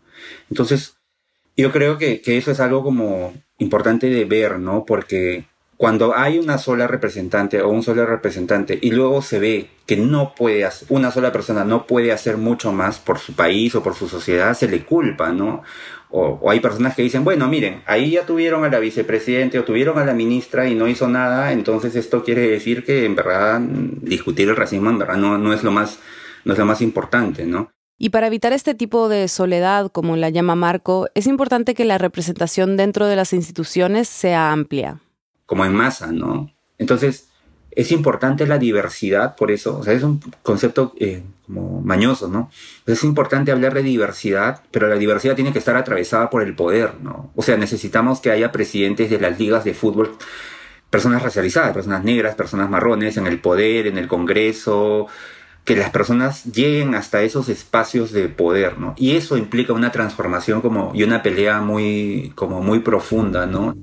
Entonces, 0.51 0.97
yo 1.57 1.73
creo 1.73 1.99
que, 1.99 2.23
eso 2.25 2.51
es 2.51 2.61
algo 2.61 2.83
como 2.83 3.35
importante 3.59 4.09
de 4.09 4.25
ver, 4.25 4.59
¿no? 4.59 4.85
Porque 4.85 5.47
cuando 5.79 6.17
hay 6.17 6.41
una 6.41 6.59
sola 6.59 6.89
representante 6.89 7.63
o 7.63 7.69
un 7.69 7.85
solo 7.85 8.05
representante 8.05 8.77
y 8.83 8.91
luego 8.91 9.23
se 9.23 9.39
ve 9.39 9.71
que 9.87 9.97
no 9.97 10.35
puede 10.35 10.65
hacer, 10.65 10.89
una 10.91 11.13
sola 11.13 11.31
persona 11.31 11.65
no 11.65 11.87
puede 11.87 12.11
hacer 12.11 12.37
mucho 12.37 12.73
más 12.73 12.99
por 12.99 13.21
su 13.21 13.33
país 13.35 13.77
o 13.77 13.83
por 13.83 13.95
su 13.95 14.09
sociedad, 14.09 14.55
se 14.55 14.67
le 14.67 14.85
culpa, 14.85 15.31
¿no? 15.31 15.63
O, 16.11 16.51
hay 16.51 16.59
personas 16.59 16.97
que 16.97 17.03
dicen, 17.03 17.23
bueno, 17.23 17.47
miren, 17.47 17.83
ahí 17.87 18.11
ya 18.11 18.27
tuvieron 18.27 18.65
a 18.65 18.71
la 18.71 18.81
vicepresidente 18.81 19.57
o 19.61 19.65
tuvieron 19.65 19.99
a 19.99 20.05
la 20.05 20.15
ministra 20.15 20.69
y 20.69 20.75
no 20.75 20.89
hizo 20.89 21.07
nada, 21.07 21.53
entonces 21.53 21.95
esto 21.95 22.25
quiere 22.25 22.49
decir 22.49 22.85
que 22.85 23.05
en 23.05 23.15
verdad 23.15 23.61
discutir 23.61 24.49
el 24.49 24.57
racismo 24.57 24.91
en 24.91 24.99
verdad 24.99 25.17
no, 25.17 25.39
no 25.39 25.53
es 25.53 25.63
lo 25.63 25.71
más, 25.71 26.01
no 26.45 26.55
es 26.55 26.59
lo 26.59 26.67
más 26.67 26.83
importante, 26.83 27.47
¿no? 27.47 27.71
Y 28.01 28.09
para 28.11 28.27
evitar 28.27 28.53
este 28.53 28.75
tipo 28.75 29.09
de 29.09 29.29
soledad, 29.29 29.93
como 29.93 30.17
la 30.17 30.31
llama 30.31 30.57
Marco, 30.57 31.07
es 31.15 31.29
importante 31.29 31.75
que 31.75 31.85
la 31.85 31.99
representación 31.99 32.77
dentro 32.77 33.07
de 33.07 33.15
las 33.15 33.33
instituciones 33.33 34.09
sea 34.09 34.51
amplia 34.51 35.01
como 35.49 35.65
en 35.65 35.75
masa, 35.75 36.13
¿no? 36.13 36.53
Entonces, 36.77 37.31
es 37.71 37.91
importante 37.91 38.47
la 38.47 38.59
diversidad, 38.59 39.35
por 39.35 39.51
eso, 39.51 39.79
o 39.79 39.83
sea, 39.83 39.95
es 39.95 40.03
un 40.03 40.21
concepto 40.43 40.93
eh, 41.01 41.23
como 41.47 41.81
mañoso, 41.81 42.29
¿no? 42.29 42.51
Es 42.87 43.03
importante 43.03 43.51
hablar 43.51 43.73
de 43.73 43.83
diversidad, 43.83 44.63
pero 44.71 44.89
la 44.89 44.97
diversidad 44.97 45.37
tiene 45.37 45.55
que 45.55 45.59
estar 45.59 45.75
atravesada 45.75 46.29
por 46.29 46.43
el 46.43 46.55
poder, 46.55 47.01
¿no? 47.01 47.33
O 47.35 47.43
sea, 47.43 47.57
necesitamos 47.57 48.21
que 48.21 48.31
haya 48.31 48.53
presidentes 48.53 49.09
de 49.09 49.19
las 49.19 49.39
ligas 49.39 49.65
de 49.65 49.73
fútbol, 49.73 50.19
personas 50.91 51.23
racializadas, 51.23 51.73
personas 51.73 52.05
negras, 52.05 52.35
personas 52.35 52.69
marrones, 52.69 53.17
en 53.17 53.27
el 53.27 53.41
poder, 53.41 53.87
en 53.87 53.97
el 53.97 54.07
Congreso, 54.07 55.07
que 55.65 55.77
las 55.77 55.89
personas 55.89 56.45
lleguen 56.45 56.95
hasta 56.95 57.23
esos 57.23 57.49
espacios 57.49 58.13
de 58.13 58.29
poder, 58.29 58.79
¿no? 58.79 58.95
Y 58.99 59.17
eso 59.17 59.39
implica 59.39 59.73
una 59.73 59.93
transformación 59.93 60.61
como, 60.61 60.93
y 60.95 61.05
una 61.05 61.23
pelea 61.23 61.63
muy, 61.63 62.33
como 62.35 62.61
muy 62.61 62.81
profunda, 62.81 63.47
¿no? 63.47 63.75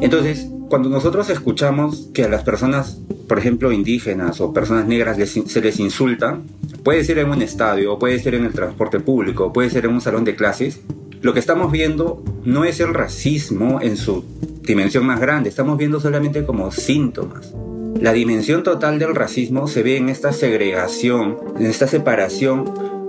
Entonces, 0.00 0.48
cuando 0.68 0.88
nosotros 0.88 1.30
escuchamos 1.30 2.10
que 2.12 2.24
a 2.24 2.28
las 2.28 2.42
personas, 2.42 2.98
por 3.28 3.38
ejemplo, 3.38 3.72
indígenas 3.72 4.40
o 4.40 4.52
personas 4.52 4.86
negras 4.86 5.16
se 5.28 5.60
les 5.60 5.80
insulta, 5.80 6.40
puede 6.82 7.04
ser 7.04 7.18
en 7.18 7.30
un 7.30 7.42
estadio, 7.42 7.98
puede 7.98 8.18
ser 8.18 8.34
en 8.34 8.44
el 8.44 8.52
transporte 8.52 9.00
público, 9.00 9.52
puede 9.52 9.70
ser 9.70 9.84
en 9.84 9.92
un 9.92 10.00
salón 10.00 10.24
de 10.24 10.36
clases, 10.36 10.80
lo 11.22 11.32
que 11.32 11.40
estamos 11.40 11.72
viendo 11.72 12.22
no 12.44 12.64
es 12.64 12.78
el 12.80 12.94
racismo 12.94 13.80
en 13.80 13.96
su 13.96 14.24
dimensión 14.62 15.06
más 15.06 15.20
grande, 15.20 15.48
estamos 15.48 15.78
viendo 15.78 15.98
solamente 15.98 16.44
como 16.44 16.70
síntomas. 16.70 17.52
La 18.00 18.12
dimensión 18.12 18.62
total 18.62 18.98
del 18.98 19.14
racismo 19.14 19.66
se 19.66 19.82
ve 19.82 19.96
en 19.96 20.10
esta 20.10 20.32
segregación, 20.32 21.38
en 21.58 21.66
esta 21.66 21.86
separación 21.86 22.64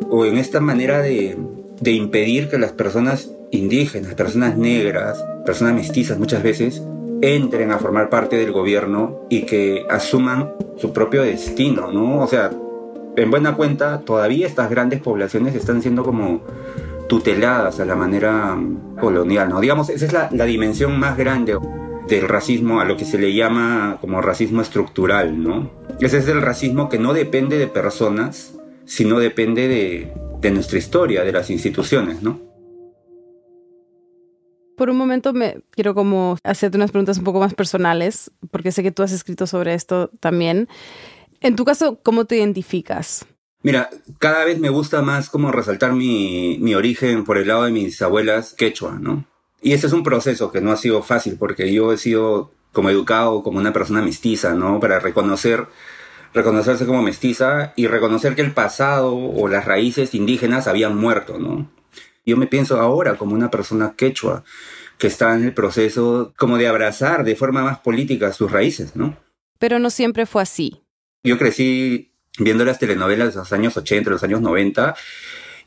o 0.09 0.25
en 0.25 0.37
esta 0.37 0.61
manera 0.61 1.01
de, 1.01 1.37
impedir 1.85 2.47
que 2.47 2.57
las 2.57 2.71
personas 2.71 3.29
indígenas, 3.51 4.13
personas 4.15 4.57
negras, 4.57 5.23
personas 5.45 5.75
mestizas 5.75 6.17
muchas 6.17 6.43
veces, 6.43 6.83
entren 7.21 7.71
a 7.71 7.79
formar 7.79 8.09
parte 8.09 8.35
del 8.35 8.51
gobierno 8.51 9.21
y 9.29 9.43
que 9.43 9.85
asuman 9.89 10.51
su 10.77 10.93
propio 10.93 11.23
destino, 11.23 11.91
¿no? 11.91 12.21
O 12.21 12.27
sea, 12.27 12.51
en 13.15 13.31
buena 13.31 13.55
cuenta, 13.55 14.01
todavía 14.01 14.45
estas 14.45 14.69
grandes 14.69 15.01
poblaciones 15.01 15.55
están 15.55 15.81
siendo 15.81 16.03
como 16.03 16.41
tuteladas 17.09 17.79
a 17.79 17.85
la 17.85 17.95
manera 17.95 18.55
colonial, 18.99 19.49
¿no? 19.49 19.59
Digamos, 19.59 19.89
esa 19.89 20.05
es 20.05 20.13
la, 20.13 20.29
la 20.31 20.45
dimensión 20.45 20.99
más 20.99 21.17
grande 21.17 21.57
del 22.07 22.27
racismo, 22.27 22.79
a 22.79 22.85
lo 22.85 22.95
que 22.95 23.05
se 23.05 23.17
le 23.17 23.33
llama 23.33 23.97
como 23.99 24.21
racismo 24.21 24.61
estructural, 24.61 25.41
¿no? 25.41 25.71
Ese 25.99 26.19
es 26.19 26.27
el 26.27 26.41
racismo 26.41 26.89
que 26.89 26.99
no 26.99 27.13
depende 27.13 27.57
de 27.57 27.67
personas, 27.67 28.53
sino 28.85 29.19
depende 29.19 29.67
de, 29.67 30.13
de 30.39 30.51
nuestra 30.51 30.77
historia, 30.77 31.23
de 31.23 31.31
las 31.31 31.49
instituciones, 31.49 32.21
¿no? 32.21 32.46
Por 34.77 34.91
un 34.91 34.97
momento 34.97 35.33
me 35.33 35.57
quiero 35.71 35.95
como 35.95 36.37
hacerte 36.43 36.77
unas 36.77 36.91
preguntas 36.91 37.17
un 37.17 37.23
poco 37.23 37.39
más 37.39 37.55
personales, 37.55 38.29
porque 38.51 38.71
sé 38.71 38.83
que 38.83 38.91
tú 38.91 39.01
has 39.01 39.11
escrito 39.11 39.47
sobre 39.47 39.73
esto 39.73 40.11
también. 40.19 40.69
En 41.41 41.55
tu 41.55 41.65
caso, 41.65 41.99
¿cómo 42.03 42.25
te 42.25 42.37
identificas? 42.37 43.25
Mira, 43.63 43.89
cada 44.19 44.45
vez 44.45 44.59
me 44.59 44.69
gusta 44.69 45.01
más 45.01 45.31
como 45.31 45.51
resaltar 45.51 45.93
mi, 45.93 46.59
mi 46.61 46.75
origen 46.75 47.23
por 47.23 47.39
el 47.39 47.47
lado 47.47 47.63
de 47.63 47.71
mis 47.71 47.99
abuelas 48.03 48.53
quechua, 48.53 48.99
¿no? 48.99 49.25
Y 49.63 49.73
ese 49.73 49.87
es 49.87 49.93
un 49.93 50.03
proceso 50.03 50.51
que 50.51 50.61
no 50.61 50.71
ha 50.71 50.77
sido 50.77 51.01
fácil 51.01 51.37
porque 51.39 51.73
yo 51.73 51.91
he 51.91 51.97
sido 51.97 52.51
como 52.71 52.91
educado 52.91 53.41
como 53.41 53.57
una 53.57 53.73
persona 53.73 54.03
mestiza, 54.03 54.53
¿no? 54.53 54.79
Para 54.79 54.99
reconocer, 54.99 55.65
reconocerse 56.35 56.85
como 56.85 57.01
mestiza 57.01 57.73
y 57.75 57.87
reconocer 57.87 58.35
que 58.35 58.43
el 58.43 58.53
pasado 58.53 59.17
o 59.17 59.47
las 59.47 59.65
raíces 59.65 60.13
indígenas 60.13 60.67
habían 60.67 60.95
muerto, 60.95 61.39
¿no? 61.39 61.67
Yo 62.27 62.35
me 62.35 62.45
pienso 62.45 62.81
ahora 62.81 63.15
como 63.15 63.33
una 63.33 63.49
persona 63.49 63.93
quechua 63.95 64.43
que 64.97 65.07
está 65.07 65.33
en 65.33 65.45
el 65.45 65.53
proceso 65.53 66.33
como 66.37 66.57
de 66.57 66.67
abrazar 66.67 67.23
de 67.23 67.37
forma 67.37 67.63
más 67.63 67.79
política 67.79 68.33
sus 68.33 68.51
raíces, 68.51 68.97
¿no? 68.97 69.15
Pero 69.59 69.79
no 69.79 69.89
siempre 69.89 70.25
fue 70.25 70.41
así. 70.41 70.83
Yo 71.23 71.37
crecí 71.37 72.11
viendo 72.37 72.65
las 72.65 72.79
telenovelas 72.79 73.33
de 73.33 73.39
los 73.39 73.53
años 73.53 73.77
80, 73.77 74.09
los 74.09 74.23
años 74.23 74.41
90, 74.41 74.93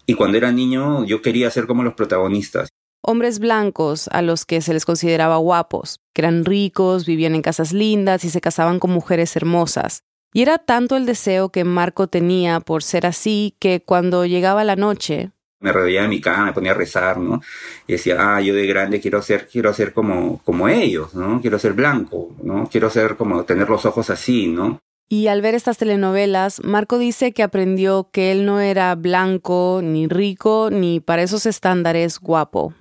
y 0.04 0.14
cuando 0.14 0.36
era 0.36 0.52
niño 0.52 1.06
yo 1.06 1.22
quería 1.22 1.50
ser 1.50 1.66
como 1.66 1.82
los 1.82 1.94
protagonistas. 1.94 2.68
Hombres 3.00 3.38
blancos 3.38 4.08
a 4.08 4.20
los 4.20 4.44
que 4.44 4.60
se 4.60 4.74
les 4.74 4.84
consideraba 4.84 5.38
guapos, 5.38 6.00
que 6.12 6.20
eran 6.20 6.44
ricos, 6.44 7.06
vivían 7.06 7.34
en 7.34 7.40
casas 7.40 7.72
lindas 7.72 8.22
y 8.24 8.28
se 8.28 8.42
casaban 8.42 8.80
con 8.80 8.90
mujeres 8.90 9.34
hermosas. 9.34 10.02
Y 10.34 10.42
era 10.42 10.58
tanto 10.58 10.98
el 10.98 11.06
deseo 11.06 11.48
que 11.48 11.64
Marco 11.64 12.08
tenía 12.08 12.60
por 12.60 12.82
ser 12.82 13.06
así 13.06 13.56
que 13.58 13.82
cuando 13.82 14.26
llegaba 14.26 14.62
la 14.62 14.76
noche, 14.76 15.32
me 15.60 15.72
rodeaba 15.72 16.04
en 16.04 16.10
mi 16.10 16.20
cama, 16.20 16.46
me 16.46 16.52
ponía 16.52 16.72
a 16.72 16.74
rezar, 16.74 17.18
¿no? 17.18 17.40
Y 17.86 17.92
decía, 17.92 18.16
ah, 18.18 18.40
yo 18.40 18.54
de 18.54 18.66
grande 18.66 19.00
quiero 19.00 19.22
ser, 19.22 19.46
quiero 19.46 19.72
ser 19.72 19.92
como, 19.92 20.42
como 20.42 20.68
ellos, 20.68 21.14
¿no? 21.14 21.40
Quiero 21.40 21.58
ser 21.58 21.74
blanco, 21.74 22.34
¿no? 22.42 22.68
Quiero 22.70 22.90
ser 22.90 23.16
como, 23.16 23.44
tener 23.44 23.68
los 23.68 23.84
ojos 23.84 24.10
así, 24.10 24.48
¿no? 24.48 24.80
Y 25.08 25.26
al 25.26 25.42
ver 25.42 25.54
estas 25.54 25.76
telenovelas, 25.76 26.62
Marco 26.64 26.96
dice 26.98 27.32
que 27.32 27.42
aprendió 27.42 28.08
que 28.12 28.32
él 28.32 28.46
no 28.46 28.60
era 28.60 28.94
blanco, 28.94 29.80
ni 29.82 30.06
rico, 30.06 30.70
ni 30.72 31.00
para 31.00 31.22
esos 31.22 31.46
estándares 31.46 32.20
guapo. 32.20 32.72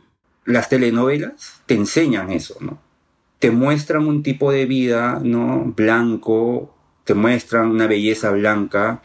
Las 0.45 0.69
telenovelas 0.69 1.61
te 1.65 1.73
enseñan 1.73 2.31
eso, 2.31 2.55
¿no? 2.61 2.79
Te 3.39 3.51
muestran 3.51 4.05
un 4.05 4.21
tipo 4.21 4.51
de 4.51 4.65
vida, 4.65 5.19
¿no? 5.23 5.73
Blanco, 5.75 6.75
te 7.03 7.13
muestran 7.13 7.71
una 7.71 7.87
belleza 7.87 8.29
blanca 8.31 9.01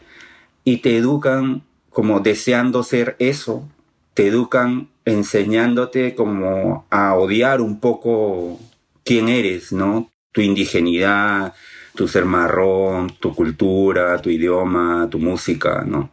y 0.63 0.77
te 0.77 0.95
educan 0.97 1.63
como 1.95 2.19
deseando 2.19 2.83
ser 2.83 3.15
eso, 3.19 3.69
te 4.13 4.27
educan 4.27 4.89
enseñándote 5.05 6.13
como 6.13 6.85
a 6.89 7.15
odiar 7.15 7.61
un 7.61 7.79
poco 7.79 8.59
quién 9.05 9.29
eres, 9.29 9.71
¿no? 9.71 10.11
Tu 10.33 10.41
indigenidad, 10.41 11.53
tu 11.95 12.09
ser 12.09 12.25
marrón, 12.25 13.13
tu 13.17 13.33
cultura, 13.33 14.21
tu 14.21 14.29
idioma, 14.29 15.07
tu 15.09 15.19
música, 15.19 15.85
¿no? 15.87 16.11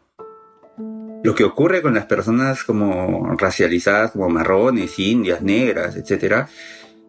Lo 1.25 1.35
que 1.35 1.43
ocurre 1.43 1.83
con 1.83 1.95
las 1.95 2.07
personas 2.07 2.63
como 2.63 3.35
racializadas, 3.37 4.13
como 4.13 4.29
marrones, 4.29 5.01
indias, 5.01 5.43
negras, 5.43 5.97
etc., 5.97 6.47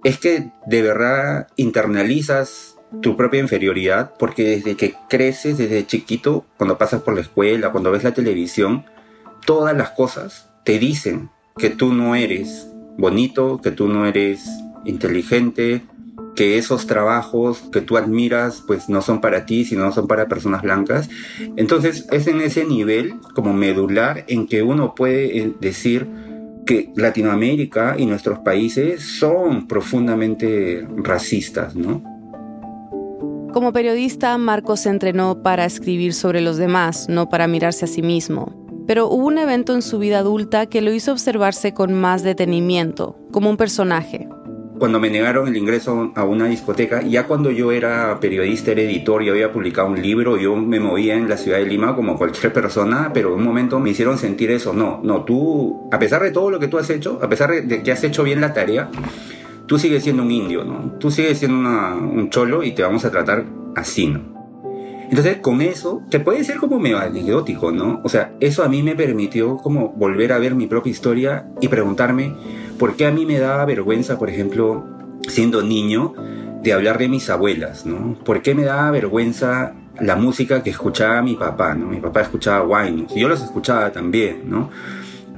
es 0.04 0.18
que 0.18 0.52
de 0.66 0.82
verdad 0.82 1.48
internalizas 1.58 2.73
tu 3.02 3.18
propia 3.18 3.40
inferioridad, 3.40 4.14
porque 4.18 4.44
desde 4.44 4.76
que 4.76 4.96
creces, 5.10 5.58
desde 5.58 5.86
chiquito, 5.86 6.46
cuando 6.58 6.78
pasas 6.78 7.02
por 7.02 7.16
la 7.16 7.22
escuela, 7.22 7.72
cuando 7.72 7.92
ves 7.92 8.04
la 8.04 8.14
televisión, 8.14 8.86
todas 9.46 9.76
las 9.76 9.92
cosas 9.92 10.50
te 10.64 10.80
dicen 10.80 11.30
que 11.58 11.70
tú 11.70 11.94
no 11.94 12.16
eres 12.16 12.70
bonito, 12.98 13.60
que 13.62 13.72
tú 13.72 13.88
no 13.88 14.06
eres 14.06 14.46
inteligente, 14.86 15.84
que 16.36 16.58
esos 16.58 16.88
trabajos 16.88 17.64
que 17.72 17.82
tú 17.82 17.98
admiras 17.98 18.64
pues 18.66 18.90
no 18.90 19.02
son 19.02 19.22
para 19.22 19.46
ti, 19.46 19.66
sino 19.66 19.92
son 19.92 20.08
para 20.08 20.28
personas 20.28 20.62
blancas. 20.62 21.10
Entonces 21.56 22.08
es 22.12 22.28
en 22.28 22.42
ese 22.42 22.66
nivel 22.66 23.16
como 23.36 23.54
medular 23.54 24.26
en 24.28 24.48
que 24.48 24.64
uno 24.64 24.96
puede 24.96 25.38
eh, 25.38 25.54
decir 25.60 26.08
que 26.66 26.92
Latinoamérica 26.96 27.96
y 27.98 28.06
nuestros 28.06 28.40
países 28.40 29.04
son 29.20 29.68
profundamente 29.68 30.88
racistas, 30.96 31.76
¿no? 31.76 32.13
Como 33.54 33.72
periodista, 33.72 34.36
Marcos 34.40 34.80
se 34.80 34.90
entrenó 34.90 35.44
para 35.44 35.66
escribir 35.66 36.16
sobre 36.16 36.42
los 36.42 36.58
demás, 36.58 37.06
no 37.08 37.30
para 37.30 37.46
mirarse 37.46 37.86
a 37.86 37.88
sí 37.88 38.02
mismo. 38.02 38.66
Pero 38.88 39.08
hubo 39.08 39.28
un 39.28 39.38
evento 39.38 39.76
en 39.76 39.84
su 39.84 40.00
vida 40.00 40.18
adulta 40.18 40.66
que 40.66 40.82
lo 40.82 40.92
hizo 40.92 41.12
observarse 41.12 41.72
con 41.72 41.94
más 41.94 42.24
detenimiento, 42.24 43.16
como 43.32 43.52
un 43.52 43.58
personaje. 43.58 44.28
Cuando 44.80 45.00
me 45.00 45.12
negaron 45.12 45.48
el 45.48 45.56
ingreso 45.56 46.12
a 46.16 46.24
una 46.24 46.48
discoteca, 46.48 47.04
ya 47.04 47.28
cuando 47.28 47.52
yo 47.52 47.72
era 47.72 48.20
periodista, 48.20 48.72
era 48.72 48.82
editor 48.82 49.22
y 49.22 49.30
había 49.30 49.54
publicado 49.54 49.88
un 49.88 50.02
libro, 50.02 50.36
yo 50.38 50.56
me 50.56 50.80
movía 50.80 51.14
en 51.14 51.30
la 51.30 51.38
ciudad 51.38 51.60
de 51.60 51.68
Lima 51.68 51.96
como 51.96 52.18
cualquier 52.18 52.52
persona, 52.52 53.12
pero 53.14 53.30
en 53.30 53.36
un 53.36 53.44
momento 53.44 53.80
me 53.80 53.92
hicieron 53.92 54.18
sentir 54.18 54.50
eso. 54.50 54.74
No, 54.74 55.00
no, 55.04 55.26
tú, 55.26 55.90
a 55.92 56.00
pesar 56.00 56.24
de 56.24 56.32
todo 56.32 56.50
lo 56.50 56.60
que 56.60 56.70
tú 56.70 56.80
has 56.80 56.90
hecho, 56.90 57.20
a 57.22 57.30
pesar 57.30 57.52
de 57.52 57.84
que 57.84 57.92
has 57.92 58.04
hecho 58.04 58.24
bien 58.24 58.42
la 58.42 58.52
tarea, 58.52 58.90
tú 59.74 59.80
sigues 59.80 60.04
siendo 60.04 60.22
un 60.22 60.30
indio, 60.30 60.64
¿no? 60.64 61.00
Tú 61.00 61.10
sigues 61.10 61.40
siendo 61.40 61.58
un 61.58 62.30
cholo 62.30 62.62
y 62.62 62.74
te 62.74 62.84
vamos 62.84 63.06
a 63.06 63.10
tratar 63.10 63.44
así, 63.76 64.06
¿no? 64.06 64.22
Entonces, 65.10 65.38
con 65.38 65.64
eso, 65.64 66.04
te 66.12 66.20
puede 66.20 66.44
ser 66.44 66.58
como 66.58 66.78
medio 66.80 67.00
anecdótico, 67.00 67.72
¿no? 67.72 68.00
O 68.04 68.08
sea, 68.08 68.36
eso 68.40 68.64
a 68.64 68.70
mí 68.70 68.84
me 68.84 68.96
permitió 68.96 69.58
como 69.58 69.90
volver 69.90 70.32
a 70.32 70.38
ver 70.38 70.54
mi 70.54 70.68
propia 70.68 70.92
historia 70.92 71.48
y 71.60 71.70
preguntarme 71.70 72.36
por 72.78 72.96
qué 72.96 73.08
a 73.08 73.12
mí 73.12 73.26
me 73.26 73.40
daba 73.40 73.66
vergüenza, 73.66 74.20
por 74.20 74.30
ejemplo, 74.30 74.86
siendo 75.28 75.64
niño, 75.64 76.14
de 76.62 76.72
hablar 76.72 77.00
de 77.00 77.10
mis 77.10 77.32
abuelas, 77.32 77.84
¿no? 77.88 78.16
¿Por 78.24 78.44
qué 78.44 78.54
me 78.54 78.66
daba 78.66 78.92
vergüenza 78.92 79.74
la 80.00 80.16
música 80.16 80.62
que 80.62 80.70
escuchaba 80.70 81.24
mi 81.24 81.34
papá, 81.34 81.74
¿no? 81.74 81.88
Mi 81.88 82.00
papá 82.00 82.22
escuchaba 82.22 82.64
Wainos 82.64 83.12
y 83.16 83.22
yo 83.22 83.28
los 83.28 83.42
escuchaba 83.42 83.92
también, 83.92 84.44
¿no? 84.46 84.70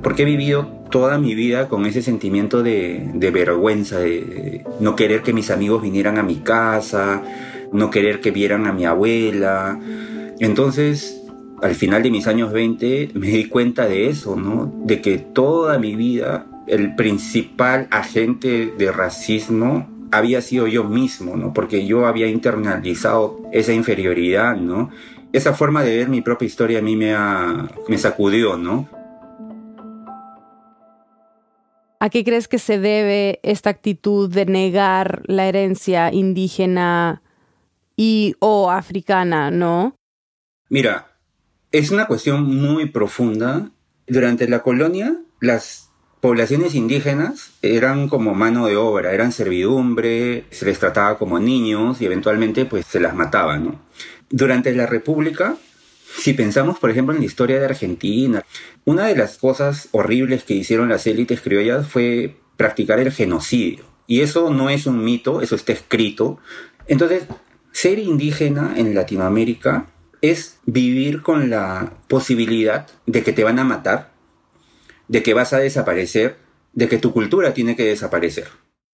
Porque 0.05 0.21
he 0.21 0.25
vivido 0.25 0.67
toda 0.91 1.17
mi 1.17 1.33
vida 1.33 1.67
con 1.67 1.87
ese 1.87 2.03
sentimiento 2.03 2.61
de, 2.61 3.09
vergüenza, 3.33 3.97
de 3.97 4.63
no 4.79 4.95
querer 4.95 5.23
que 5.23 5.33
mis 5.33 5.49
amigos 5.49 5.81
vinieran 5.81 6.19
a 6.19 6.21
mi 6.21 6.35
casa, 6.35 7.23
no 7.71 7.89
querer 7.89 8.21
que 8.21 8.29
vieran 8.29 8.67
a 8.67 8.71
mi 8.71 8.85
abuela. 8.85 9.79
Entonces, 10.39 11.23
al 11.59 11.73
final 11.73 12.03
de 12.03 12.11
mis 12.11 12.27
años 12.27 12.53
20 12.53 13.13
me 13.15 13.29
di 13.29 13.45
cuenta 13.45 13.87
de 13.87 14.07
eso, 14.07 14.35
¿no? 14.35 14.71
De 14.85 15.01
que 15.01 15.17
toda 15.17 15.79
mi 15.79 15.95
vida 15.95 16.45
el 16.67 16.93
principal 16.93 17.87
agente 17.89 18.75
de 18.77 18.91
racismo 18.91 19.89
había 20.11 20.41
sido 20.41 20.67
yo 20.67 20.83
mismo, 20.83 21.35
¿no? 21.35 21.51
Porque 21.51 21.87
yo 21.87 22.05
había 22.05 22.27
internalizado 22.27 23.41
esa 23.51 23.73
inferioridad, 23.73 24.55
¿no? 24.55 24.91
Esa 25.33 25.53
forma 25.53 25.81
de 25.81 25.97
ver 25.97 26.09
mi 26.09 26.21
propia 26.21 26.45
historia 26.45 26.77
a 26.77 26.83
mí 26.83 26.95
me, 26.95 27.15
me 27.87 27.97
sacudió, 27.97 28.55
¿no? 28.55 28.87
¿A 32.05 32.11
qué 32.11 32.23
crees 32.23 32.47
que 32.47 32.59
se 32.59 32.77
debe 32.77 33.39
esta 33.41 33.71
actitud 33.71 34.31
de 34.31 34.45
negar 34.45 35.23
la 35.25 35.47
herencia 35.47 36.13
indígena 36.13 37.23
y 37.97 38.35
o 38.37 38.69
africana, 38.69 39.49
no? 39.49 39.95
Mira, 40.69 41.17
es 41.71 41.89
una 41.89 42.05
cuestión 42.05 42.43
muy 42.43 42.85
profunda. 42.85 43.71
Durante 44.05 44.47
la 44.47 44.61
colonia, 44.61 45.17
las 45.41 45.89
poblaciones 46.21 46.75
indígenas 46.75 47.53
eran 47.63 48.07
como 48.07 48.35
mano 48.35 48.67
de 48.67 48.75
obra, 48.75 49.11
eran 49.11 49.31
servidumbre, 49.31 50.45
se 50.51 50.65
les 50.67 50.77
trataba 50.77 51.17
como 51.17 51.39
niños 51.39 52.01
y 52.01 52.05
eventualmente 52.05 52.65
pues 52.65 52.85
se 52.85 52.99
las 52.99 53.15
mataba, 53.15 53.57
¿no? 53.57 53.79
Durante 54.29 54.75
la 54.75 54.85
República, 54.85 55.57
Si 56.17 56.33
pensamos, 56.33 56.79
por 56.79 56.89
ejemplo, 56.89 57.13
en 57.13 57.19
la 57.19 57.25
historia 57.25 57.59
de 57.59 57.65
Argentina, 57.65 58.43
una 58.83 59.07
de 59.07 59.15
las 59.15 59.37
cosas 59.37 59.89
horribles 59.91 60.43
que 60.43 60.53
hicieron 60.53 60.89
las 60.89 61.07
élites 61.07 61.41
criollas 61.41 61.87
fue 61.87 62.37
practicar 62.57 62.99
el 62.99 63.11
genocidio. 63.11 63.85
Y 64.07 64.21
eso 64.21 64.49
no 64.49 64.69
es 64.69 64.85
un 64.85 65.03
mito, 65.03 65.41
eso 65.41 65.55
está 65.55 65.73
escrito. 65.73 66.37
Entonces, 66.87 67.25
ser 67.71 67.99
indígena 67.99 68.73
en 68.77 68.95
Latinoamérica 68.95 69.87
es 70.21 70.59
vivir 70.65 71.21
con 71.21 71.49
la 71.49 71.93
posibilidad 72.07 72.87
de 73.05 73.23
que 73.23 73.33
te 73.33 73.43
van 73.43 73.59
a 73.59 73.63
matar, 73.63 74.13
de 75.07 75.23
que 75.23 75.33
vas 75.33 75.53
a 75.53 75.59
desaparecer, 75.59 76.37
de 76.73 76.87
que 76.87 76.97
tu 76.97 77.11
cultura 77.11 77.53
tiene 77.53 77.75
que 77.75 77.85
desaparecer. 77.85 78.47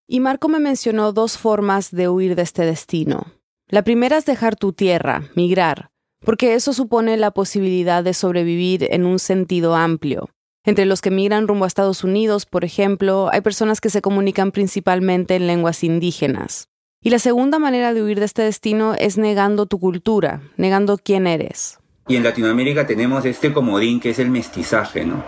Y 0.08 0.20
Marco 0.20 0.48
me 0.48 0.58
mencionó 0.58 1.12
dos 1.12 1.38
formas 1.38 1.90
de 1.90 2.08
huir 2.08 2.34
de 2.34 2.42
este 2.42 2.64
destino. 2.64 3.26
La 3.68 3.82
primera 3.82 4.18
es 4.18 4.26
dejar 4.26 4.56
tu 4.56 4.72
tierra, 4.72 5.30
migrar, 5.34 5.91
porque 6.24 6.54
eso 6.54 6.72
supone 6.72 7.16
la 7.16 7.30
posibilidad 7.30 8.04
de 8.04 8.14
sobrevivir 8.14 8.88
en 8.90 9.04
un 9.04 9.18
sentido 9.18 9.74
amplio. 9.74 10.28
Entre 10.64 10.86
los 10.86 11.00
que 11.00 11.10
migran 11.10 11.48
rumbo 11.48 11.64
a 11.64 11.68
Estados 11.68 12.04
Unidos, 12.04 12.46
por 12.46 12.64
ejemplo, 12.64 13.28
hay 13.32 13.40
personas 13.40 13.80
que 13.80 13.90
se 13.90 14.00
comunican 14.00 14.52
principalmente 14.52 15.34
en 15.34 15.48
lenguas 15.48 15.82
indígenas. 15.82 16.68
Y 17.02 17.10
la 17.10 17.18
segunda 17.18 17.58
manera 17.58 17.92
de 17.92 18.02
huir 18.02 18.20
de 18.20 18.26
este 18.26 18.42
destino 18.42 18.94
es 18.94 19.18
negando 19.18 19.66
tu 19.66 19.80
cultura, 19.80 20.40
negando 20.56 20.98
quién 20.98 21.26
eres. 21.26 21.80
Y 22.06 22.14
en 22.14 22.22
Latinoamérica 22.22 22.86
tenemos 22.86 23.24
este 23.24 23.52
comodín 23.52 23.98
que 23.98 24.10
es 24.10 24.20
el 24.20 24.30
mestizaje, 24.30 25.04
¿no? 25.04 25.24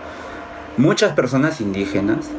Muchas 0.77 1.13
personas 1.13 1.59
indígenas, 1.59 2.29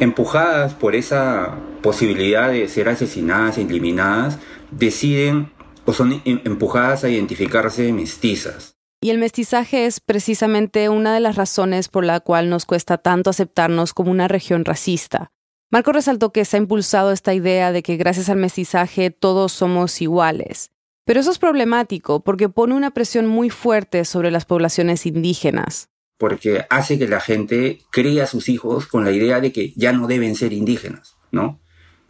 empujadas 0.00 0.74
por 0.74 0.96
esa 0.96 1.58
posibilidad 1.80 2.50
de 2.50 2.66
ser 2.66 2.88
asesinadas 2.88 3.58
eliminadas, 3.58 4.38
deciden 4.72 5.50
o 5.84 5.92
son 5.92 6.22
em, 6.24 6.40
empujadas 6.44 7.04
a 7.04 7.08
identificarse 7.08 7.92
mestizas. 7.92 8.76
Y 9.00 9.10
el 9.10 9.18
mestizaje 9.18 9.86
es 9.86 10.00
precisamente 10.00 10.88
una 10.88 11.12
de 11.12 11.20
las 11.20 11.36
razones 11.36 11.88
por 11.88 12.04
la 12.04 12.20
cual 12.20 12.48
nos 12.48 12.66
cuesta 12.66 12.98
tanto 12.98 13.30
aceptarnos 13.30 13.94
como 13.94 14.10
una 14.10 14.28
región 14.28 14.64
racista. 14.64 15.32
Marco 15.70 15.92
resaltó 15.92 16.32
que 16.32 16.44
se 16.44 16.56
ha 16.56 16.60
impulsado 16.60 17.10
esta 17.10 17.34
idea 17.34 17.72
de 17.72 17.82
que 17.82 17.96
gracias 17.96 18.28
al 18.28 18.36
mestizaje 18.36 19.10
todos 19.10 19.52
somos 19.52 20.00
iguales. 20.00 20.70
Pero 21.04 21.18
eso 21.18 21.32
es 21.32 21.38
problemático 21.38 22.22
porque 22.22 22.48
pone 22.48 22.74
una 22.74 22.92
presión 22.92 23.26
muy 23.26 23.50
fuerte 23.50 24.04
sobre 24.04 24.30
las 24.30 24.44
poblaciones 24.44 25.04
indígenas 25.06 25.88
porque 26.22 26.66
hace 26.70 27.00
que 27.00 27.08
la 27.08 27.18
gente 27.18 27.80
cría 27.90 28.22
a 28.22 28.26
sus 28.28 28.48
hijos 28.48 28.86
con 28.86 29.04
la 29.04 29.10
idea 29.10 29.40
de 29.40 29.50
que 29.50 29.72
ya 29.74 29.92
no 29.92 30.06
deben 30.06 30.36
ser 30.36 30.52
indígenas, 30.52 31.16
¿no? 31.32 31.60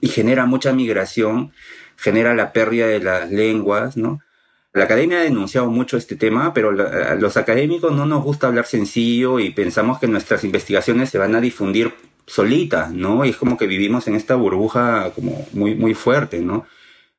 Y 0.03 0.09
genera 0.09 0.45
mucha 0.45 0.75
migración, 0.75 1.55
genera 2.03 2.35
la 2.35 2.53
pérdida 2.53 2.87
de 2.87 3.01
las 3.01 3.31
lenguas, 3.31 3.97
¿no? 3.97 4.21
La 4.75 4.85
academia 4.85 5.19
ha 5.19 5.23
denunciado 5.23 5.71
mucho 5.71 5.97
este 5.97 6.17
tema, 6.17 6.53
pero 6.55 6.71
a 6.71 7.15
los 7.15 7.37
académicos 7.37 7.93
no 7.93 8.07
nos 8.07 8.25
gusta 8.25 8.47
hablar 8.47 8.67
sencillo 8.67 9.39
y 9.39 9.51
pensamos 9.51 9.99
que 9.99 10.09
nuestras 10.09 10.45
investigaciones 10.45 11.11
se 11.11 11.19
van 11.19 11.35
a 11.35 11.41
difundir 11.41 11.93
solitas, 12.27 12.91
¿no? 12.91 13.25
Y 13.25 13.31
es 13.31 13.37
como 13.37 13.59
que 13.59 13.67
vivimos 13.67 14.09
en 14.09 14.15
esta 14.15 14.35
burbuja 14.35 15.13
como 15.15 15.47
muy, 15.53 15.75
muy 15.75 15.95
fuerte, 15.95 16.41
¿no? 16.41 16.65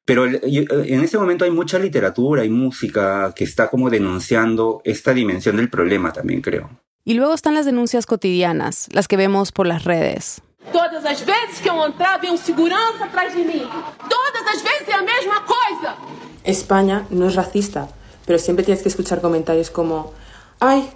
Pero 0.03 0.25
en 0.25 1.03
ese 1.03 1.17
momento 1.17 1.45
hay 1.45 1.51
mucha 1.51 1.79
literatura 1.79 2.43
y 2.43 2.49
música 2.49 3.33
que 3.35 3.45
está 3.45 3.69
como 3.69 3.89
denunciando 3.89 4.81
esta 4.83 5.13
dimensión 5.13 5.55
del 5.57 5.69
problema 5.69 6.11
también, 6.11 6.41
creo. 6.41 6.69
Y 7.05 7.13
luego 7.13 7.33
están 7.33 7.53
las 7.53 7.65
denuncias 7.65 8.05
cotidianas, 8.05 8.89
las 8.91 9.07
que 9.07 9.15
vemos 9.15 9.51
por 9.51 9.67
las 9.67 9.83
redes. 9.83 10.41
Todas 10.71 11.03
las 11.03 11.25
veces 11.25 11.59
que 11.61 11.65
yo 11.65 11.85
entraba 11.85 12.15
había 12.15 12.31
un 12.31 12.37
segurança 12.37 13.05
atrás 13.05 13.35
de 13.35 13.43
mí. 13.43 13.67
Todas 14.09 14.45
las 14.45 14.63
veces 14.63 14.87
la 14.87 15.01
misma 15.01 15.45
cosa. 15.45 15.95
España 16.43 17.05
no 17.09 17.27
es 17.27 17.35
racista, 17.35 17.89
pero 18.25 18.39
siempre 18.39 18.65
tienes 18.65 18.83
que 18.83 18.89
escuchar 18.89 19.21
comentarios 19.21 19.69
como, 19.69 20.13
ay, 20.59 20.89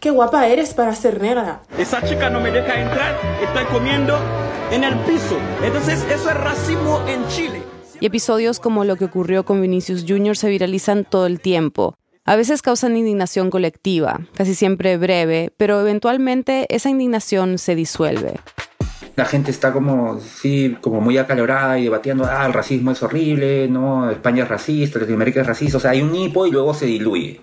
qué 0.00 0.10
guapa 0.10 0.48
eres 0.48 0.74
para 0.74 0.94
ser 0.94 1.20
negra. 1.20 1.62
Esa 1.78 2.02
chica 2.02 2.30
no 2.30 2.40
me 2.40 2.50
deja 2.50 2.80
entrar, 2.80 3.18
estoy 3.42 3.64
comiendo 3.66 4.18
en 4.70 4.84
el 4.84 4.98
piso. 5.00 5.38
Entonces 5.62 6.04
eso 6.10 6.30
es 6.30 6.36
racismo 6.36 7.02
en 7.06 7.26
Chile. 7.28 7.62
Y 8.00 8.06
episodios 8.06 8.58
como 8.58 8.84
lo 8.84 8.96
que 8.96 9.04
ocurrió 9.04 9.44
con 9.44 9.60
Vinicius 9.62 10.04
Jr. 10.08 10.36
se 10.36 10.48
viralizan 10.48 11.04
todo 11.04 11.26
el 11.26 11.40
tiempo. 11.40 11.96
A 12.24 12.36
veces 12.36 12.62
causan 12.62 12.96
indignación 12.96 13.50
colectiva, 13.50 14.20
casi 14.34 14.54
siempre 14.54 14.96
breve, 14.96 15.52
pero 15.56 15.80
eventualmente 15.80 16.66
esa 16.74 16.88
indignación 16.88 17.58
se 17.58 17.74
disuelve. 17.74 18.40
La 19.14 19.26
gente 19.26 19.50
está 19.50 19.72
como, 19.72 20.20
sí, 20.20 20.76
como 20.80 21.00
muy 21.00 21.18
acalorada 21.18 21.78
y 21.78 21.84
debatiendo, 21.84 22.24
ah, 22.24 22.46
el 22.46 22.52
racismo 22.52 22.92
es 22.92 23.02
horrible, 23.02 23.68
no, 23.68 24.10
España 24.10 24.44
es 24.44 24.48
racista, 24.48 24.98
Latinoamérica 24.98 25.42
es 25.42 25.46
racista, 25.46 25.76
o 25.76 25.80
sea, 25.80 25.90
hay 25.90 26.00
un 26.00 26.14
hipo 26.14 26.46
y 26.46 26.50
luego 26.50 26.72
se 26.72 26.86
diluye. 26.86 27.40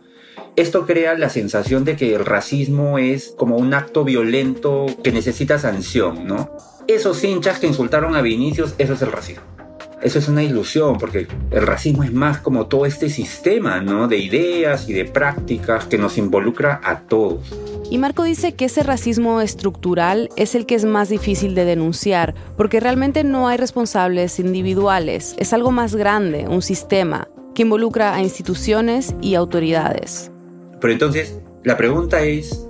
Esto 0.56 0.86
crea 0.86 1.14
la 1.14 1.30
sensación 1.30 1.86
de 1.86 1.96
que 1.96 2.16
el 2.16 2.26
racismo 2.26 2.98
es 2.98 3.34
como 3.38 3.58
un 3.58 3.74
acto 3.74 4.04
violento 4.04 4.88
que 5.04 5.12
necesita 5.12 5.60
sanción, 5.60 6.28
¿no? 6.28 6.50
Esos 6.88 7.24
hinchas 7.24 7.60
que 7.60 7.68
insultaron 7.68 8.16
a 8.16 8.22
Vinicius, 8.22 8.74
eso 8.80 8.94
es 8.94 9.02
el 9.02 9.12
racismo. 9.12 9.59
Eso 10.02 10.18
es 10.18 10.30
una 10.30 10.44
ilusión, 10.44 10.98
porque 10.98 11.28
el 11.52 11.68
racismo 11.68 12.04
es 12.04 12.14
más 12.14 12.40
como 12.40 12.68
todo 12.68 12.86
este 12.86 13.10
sistema, 13.10 13.82
¿no? 13.82 14.08
De 14.08 14.18
ideas 14.18 14.88
y 14.88 14.94
de 14.94 15.04
prácticas 15.04 15.86
que 15.86 15.98
nos 15.98 16.18
involucra 16.18 16.80
a 16.84 17.02
todos. 17.02 17.52
Y 17.92 17.98
Marco 17.98 18.24
dice 18.24 18.54
que 18.54 18.66
ese 18.66 18.84
racismo 18.84 19.42
estructural 19.42 20.30
es 20.38 20.56
el 20.56 20.66
que 20.66 20.76
es 20.76 20.86
más 20.86 21.10
difícil 21.10 21.54
de 21.54 21.66
denunciar, 21.66 22.34
porque 22.56 22.80
realmente 22.80 23.26
no 23.26 23.48
hay 23.50 23.58
responsables 23.58 24.40
individuales, 24.40 25.36
es 25.38 25.52
algo 25.52 25.72
más 25.72 25.96
grande, 25.96 26.48
un 26.48 26.62
sistema, 26.62 27.28
que 27.54 27.64
involucra 27.64 28.14
a 28.14 28.22
instituciones 28.22 29.16
y 29.22 29.36
autoridades. 29.36 30.32
Pero 30.80 30.94
entonces, 30.94 31.40
la 31.64 31.76
pregunta 31.76 32.24
es, 32.24 32.68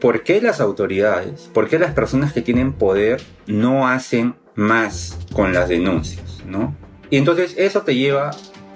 ¿por 0.00 0.24
qué 0.24 0.40
las 0.40 0.60
autoridades, 0.60 1.50
por 1.54 1.68
qué 1.68 1.78
las 1.78 1.92
personas 1.92 2.32
que 2.32 2.42
tienen 2.42 2.72
poder 2.72 3.22
no 3.46 3.86
hacen 3.86 4.34
más 4.58 5.16
con 5.32 5.54
las 5.54 5.68
denuncias? 5.68 6.42
Y 7.10 7.16
entonces 7.16 7.54
eso 7.56 7.82
te 7.82 7.94
lleva 7.94 8.32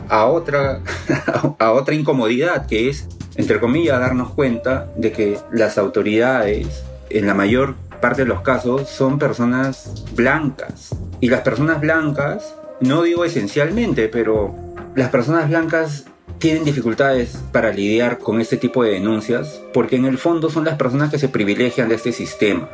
a 0.08 0.26
otra, 0.26 0.80
a 1.58 1.72
otra 1.72 1.94
incomodidad, 1.94 2.66
que 2.66 2.88
es, 2.88 3.08
entre 3.36 3.60
comillas, 3.60 3.98
darnos 4.00 4.30
cuenta 4.30 4.90
de 4.96 5.12
que 5.12 5.38
las 5.50 5.78
autoridades, 5.78 6.84
en 7.10 7.26
la 7.26 7.34
mayor 7.34 7.74
parte 8.00 8.22
de 8.22 8.28
los 8.28 8.42
casos, 8.42 8.88
son 8.88 9.18
personas 9.18 10.04
blancas. 10.14 10.94
Y 11.20 11.28
las 11.28 11.40
personas 11.40 11.80
blancas, 11.80 12.54
no 12.80 13.02
digo 13.02 13.24
esencialmente, 13.24 14.08
pero 14.08 14.54
las 14.94 15.10
personas 15.10 15.48
blancas 15.48 16.04
tienen 16.38 16.64
dificultades 16.64 17.38
para 17.52 17.72
lidiar 17.72 18.18
con 18.18 18.40
este 18.40 18.56
tipo 18.56 18.82
de 18.82 18.92
denuncias 18.92 19.62
porque 19.72 19.96
en 19.96 20.06
el 20.06 20.18
fondo 20.18 20.50
son 20.50 20.64
las 20.64 20.76
personas 20.76 21.10
que 21.10 21.18
se 21.18 21.28
privilegian 21.28 21.88
de 21.88 21.94
este 21.94 22.12
sistema, 22.12 22.68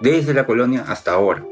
desde 0.00 0.34
la 0.34 0.46
colonia 0.46 0.84
hasta 0.88 1.12
ahora. 1.12 1.44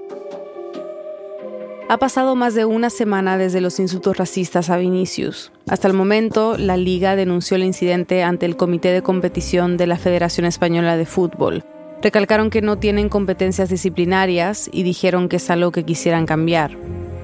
Ha 1.88 1.98
pasado 1.98 2.34
más 2.34 2.56
de 2.56 2.64
una 2.64 2.90
semana 2.90 3.38
desde 3.38 3.60
los 3.60 3.78
insultos 3.78 4.16
racistas 4.16 4.70
a 4.70 4.76
Vinicius. 4.76 5.52
Hasta 5.68 5.86
el 5.86 5.94
momento, 5.94 6.58
la 6.58 6.76
liga 6.76 7.14
denunció 7.14 7.56
el 7.56 7.62
incidente 7.62 8.24
ante 8.24 8.44
el 8.44 8.56
Comité 8.56 8.88
de 8.88 9.02
Competición 9.02 9.76
de 9.76 9.86
la 9.86 9.96
Federación 9.96 10.46
Española 10.46 10.96
de 10.96 11.06
Fútbol. 11.06 11.62
Recalcaron 12.02 12.50
que 12.50 12.60
no 12.60 12.76
tienen 12.76 13.08
competencias 13.08 13.68
disciplinarias 13.68 14.68
y 14.72 14.82
dijeron 14.82 15.28
que 15.28 15.36
es 15.36 15.48
algo 15.48 15.70
que 15.70 15.84
quisieran 15.84 16.26
cambiar. 16.26 16.76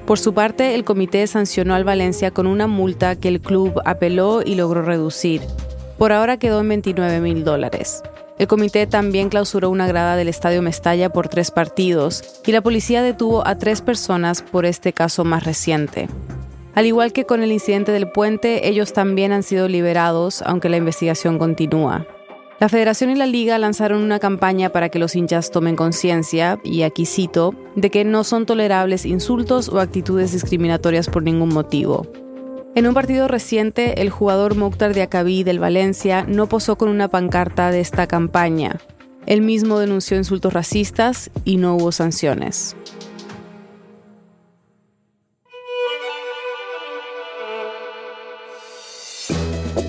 Por 0.05 0.17
su 0.17 0.33
parte, 0.33 0.75
el 0.75 0.85
comité 0.85 1.27
sancionó 1.27 1.75
al 1.75 1.83
Valencia 1.83 2.31
con 2.31 2.47
una 2.47 2.67
multa 2.67 3.17
que 3.17 3.27
el 3.27 3.41
club 3.41 3.81
apeló 3.83 4.43
y 4.45 4.55
logró 4.55 4.81
reducir. 4.81 5.41
Por 5.97 6.13
ahora 6.13 6.37
quedó 6.37 6.61
en 6.61 6.69
29 6.69 7.19
mil 7.19 7.43
dólares. 7.43 8.01
El 8.39 8.47
comité 8.47 8.87
también 8.87 9.29
clausuró 9.29 9.69
una 9.69 9.87
grada 9.87 10.15
del 10.15 10.27
Estadio 10.27 10.61
Mestalla 10.61 11.09
por 11.09 11.27
tres 11.27 11.51
partidos 11.51 12.41
y 12.45 12.51
la 12.51 12.61
policía 12.61 13.03
detuvo 13.03 13.45
a 13.47 13.57
tres 13.57 13.81
personas 13.81 14.41
por 14.41 14.65
este 14.65 14.91
caso 14.91 15.23
más 15.23 15.43
reciente. 15.43 16.09
Al 16.73 16.87
igual 16.87 17.13
que 17.13 17.25
con 17.25 17.43
el 17.43 17.51
incidente 17.51 17.91
del 17.91 18.09
puente, 18.09 18.67
ellos 18.67 18.93
también 18.93 19.31
han 19.31 19.43
sido 19.43 19.67
liberados, 19.67 20.41
aunque 20.41 20.69
la 20.69 20.77
investigación 20.77 21.37
continúa. 21.37 22.07
La 22.59 22.69
federación 22.69 23.11
y 23.11 23.15
la 23.15 23.27
liga 23.27 23.57
lanzaron 23.59 24.01
una 24.01 24.19
campaña 24.19 24.69
para 24.69 24.89
que 24.89 24.97
los 24.97 25.15
hinchas 25.15 25.51
tomen 25.51 25.75
conciencia, 25.75 26.59
y 26.63 26.83
aquí 26.83 27.05
cito, 27.05 27.53
de 27.75 27.91
que 27.91 28.05
no 28.05 28.23
son 28.23 28.45
tolerables 28.45 29.05
insultos 29.05 29.69
o 29.69 29.79
actitudes 29.79 30.31
discriminatorias 30.31 31.09
por 31.09 31.21
ningún 31.21 31.49
motivo. 31.49 32.07
En 32.75 32.87
un 32.87 32.95
partido 32.95 33.27
reciente, 33.27 34.01
el 34.01 34.09
jugador 34.09 34.55
Mokhtar 34.55 34.95
Diakabí 34.95 35.43
del 35.43 35.59
Valencia 35.59 36.25
no 36.27 36.47
posó 36.47 36.75
con 36.75 36.89
una 36.89 37.07
pancarta 37.07 37.69
de 37.69 37.79
esta 37.79 38.07
campaña. 38.07 38.79
Él 39.27 39.41
mismo 39.41 39.77
denunció 39.77 40.17
insultos 40.17 40.53
racistas 40.53 41.29
y 41.45 41.57
no 41.57 41.75
hubo 41.75 41.91
sanciones. 41.91 42.75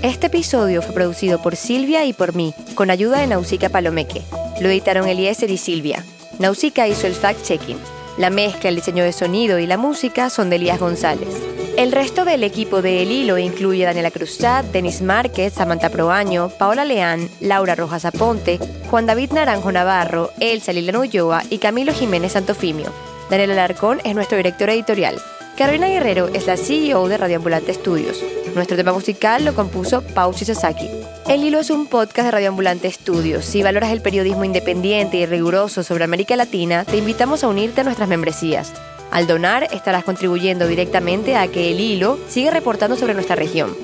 Este 0.02 0.26
episodio 0.26 0.82
fue 0.82 0.92
producido 0.92 1.40
por 1.40 1.56
Silvia 1.56 2.04
y 2.04 2.12
por 2.12 2.34
mí, 2.34 2.52
con 2.74 2.90
ayuda 2.90 3.20
de 3.20 3.28
Nausica 3.28 3.70
Palomeque. 3.70 4.20
Lo 4.60 4.68
editaron 4.68 5.08
Eliezer 5.08 5.50
y 5.50 5.56
Silvia. 5.56 6.04
Nausica 6.38 6.86
hizo 6.86 7.06
el 7.06 7.14
fact-checking. 7.14 7.78
La 8.16 8.30
mezcla, 8.30 8.68
el 8.68 8.76
diseño 8.76 9.02
de 9.02 9.12
sonido 9.12 9.58
y 9.58 9.66
la 9.66 9.76
música 9.76 10.30
son 10.30 10.48
de 10.48 10.56
Elías 10.56 10.78
González. 10.78 11.28
El 11.76 11.90
resto 11.90 12.24
del 12.24 12.44
equipo 12.44 12.80
de 12.80 13.02
El 13.02 13.10
Hilo 13.10 13.38
incluye 13.38 13.84
Daniela 13.84 14.12
Cruzat, 14.12 14.66
Denis 14.66 15.02
Márquez, 15.02 15.54
Samantha 15.54 15.90
Proaño, 15.90 16.48
Paola 16.50 16.84
Leán, 16.84 17.28
Laura 17.40 17.74
Rojas 17.74 18.04
Aponte, 18.04 18.60
Juan 18.88 19.06
David 19.06 19.32
Naranjo 19.32 19.72
Navarro, 19.72 20.30
Elsa 20.38 20.72
Liliana 20.72 21.00
Ulloa 21.00 21.42
y 21.50 21.58
Camilo 21.58 21.92
Jiménez 21.92 22.32
Santofimio. 22.32 22.92
Daniel 23.28 23.50
Alarcón 23.50 24.00
es 24.04 24.14
nuestro 24.14 24.36
director 24.36 24.70
editorial. 24.70 25.20
Carolina 25.58 25.88
Guerrero 25.88 26.28
es 26.28 26.46
la 26.46 26.56
CEO 26.56 27.08
de 27.08 27.16
Radio 27.16 27.38
Ambulante 27.38 27.72
Estudios. 27.72 28.22
Nuestro 28.54 28.76
tema 28.76 28.92
musical 28.92 29.44
lo 29.44 29.54
compuso 29.54 30.02
Pauchi 30.02 30.44
Sasaki. 30.44 30.88
El 31.26 31.42
Hilo 31.42 31.58
es 31.58 31.70
un 31.70 31.86
podcast 31.86 32.26
de 32.26 32.30
Radio 32.32 32.48
Ambulante 32.50 32.86
Estudios. 32.86 33.46
Si 33.46 33.62
valoras 33.62 33.90
el 33.90 34.02
periodismo 34.02 34.44
independiente 34.44 35.16
y 35.16 35.24
riguroso 35.24 35.82
sobre 35.82 36.04
América 36.04 36.36
Latina, 36.36 36.84
te 36.84 36.98
invitamos 36.98 37.42
a 37.42 37.48
unirte 37.48 37.80
a 37.80 37.84
nuestras 37.84 38.10
membresías. 38.10 38.74
Al 39.10 39.26
donar, 39.26 39.68
estarás 39.72 40.04
contribuyendo 40.04 40.66
directamente 40.66 41.36
a 41.36 41.48
que 41.48 41.70
el 41.70 41.80
hilo 41.80 42.18
siga 42.28 42.50
reportando 42.50 42.96
sobre 42.96 43.14
nuestra 43.14 43.36
región. 43.36 43.74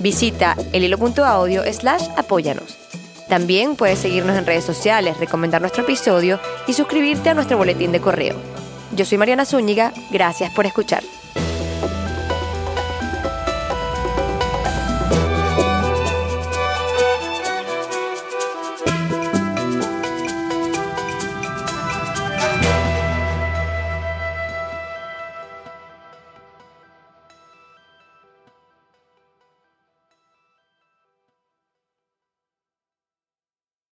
Visita 0.00 0.56
elhilo.audio 0.72 1.62
slash 1.72 2.08
apóyanos. 2.16 2.76
También 3.28 3.76
puedes 3.76 4.00
seguirnos 4.00 4.36
en 4.36 4.46
redes 4.46 4.64
sociales, 4.64 5.18
recomendar 5.18 5.60
nuestro 5.60 5.84
episodio 5.84 6.40
y 6.66 6.72
suscribirte 6.72 7.30
a 7.30 7.34
nuestro 7.34 7.58
boletín 7.58 7.92
de 7.92 8.00
correo. 8.00 8.34
Yo 8.96 9.04
soy 9.04 9.18
Mariana 9.18 9.44
Zúñiga, 9.44 9.92
gracias 10.10 10.52
por 10.52 10.66
escuchar. 10.66 11.04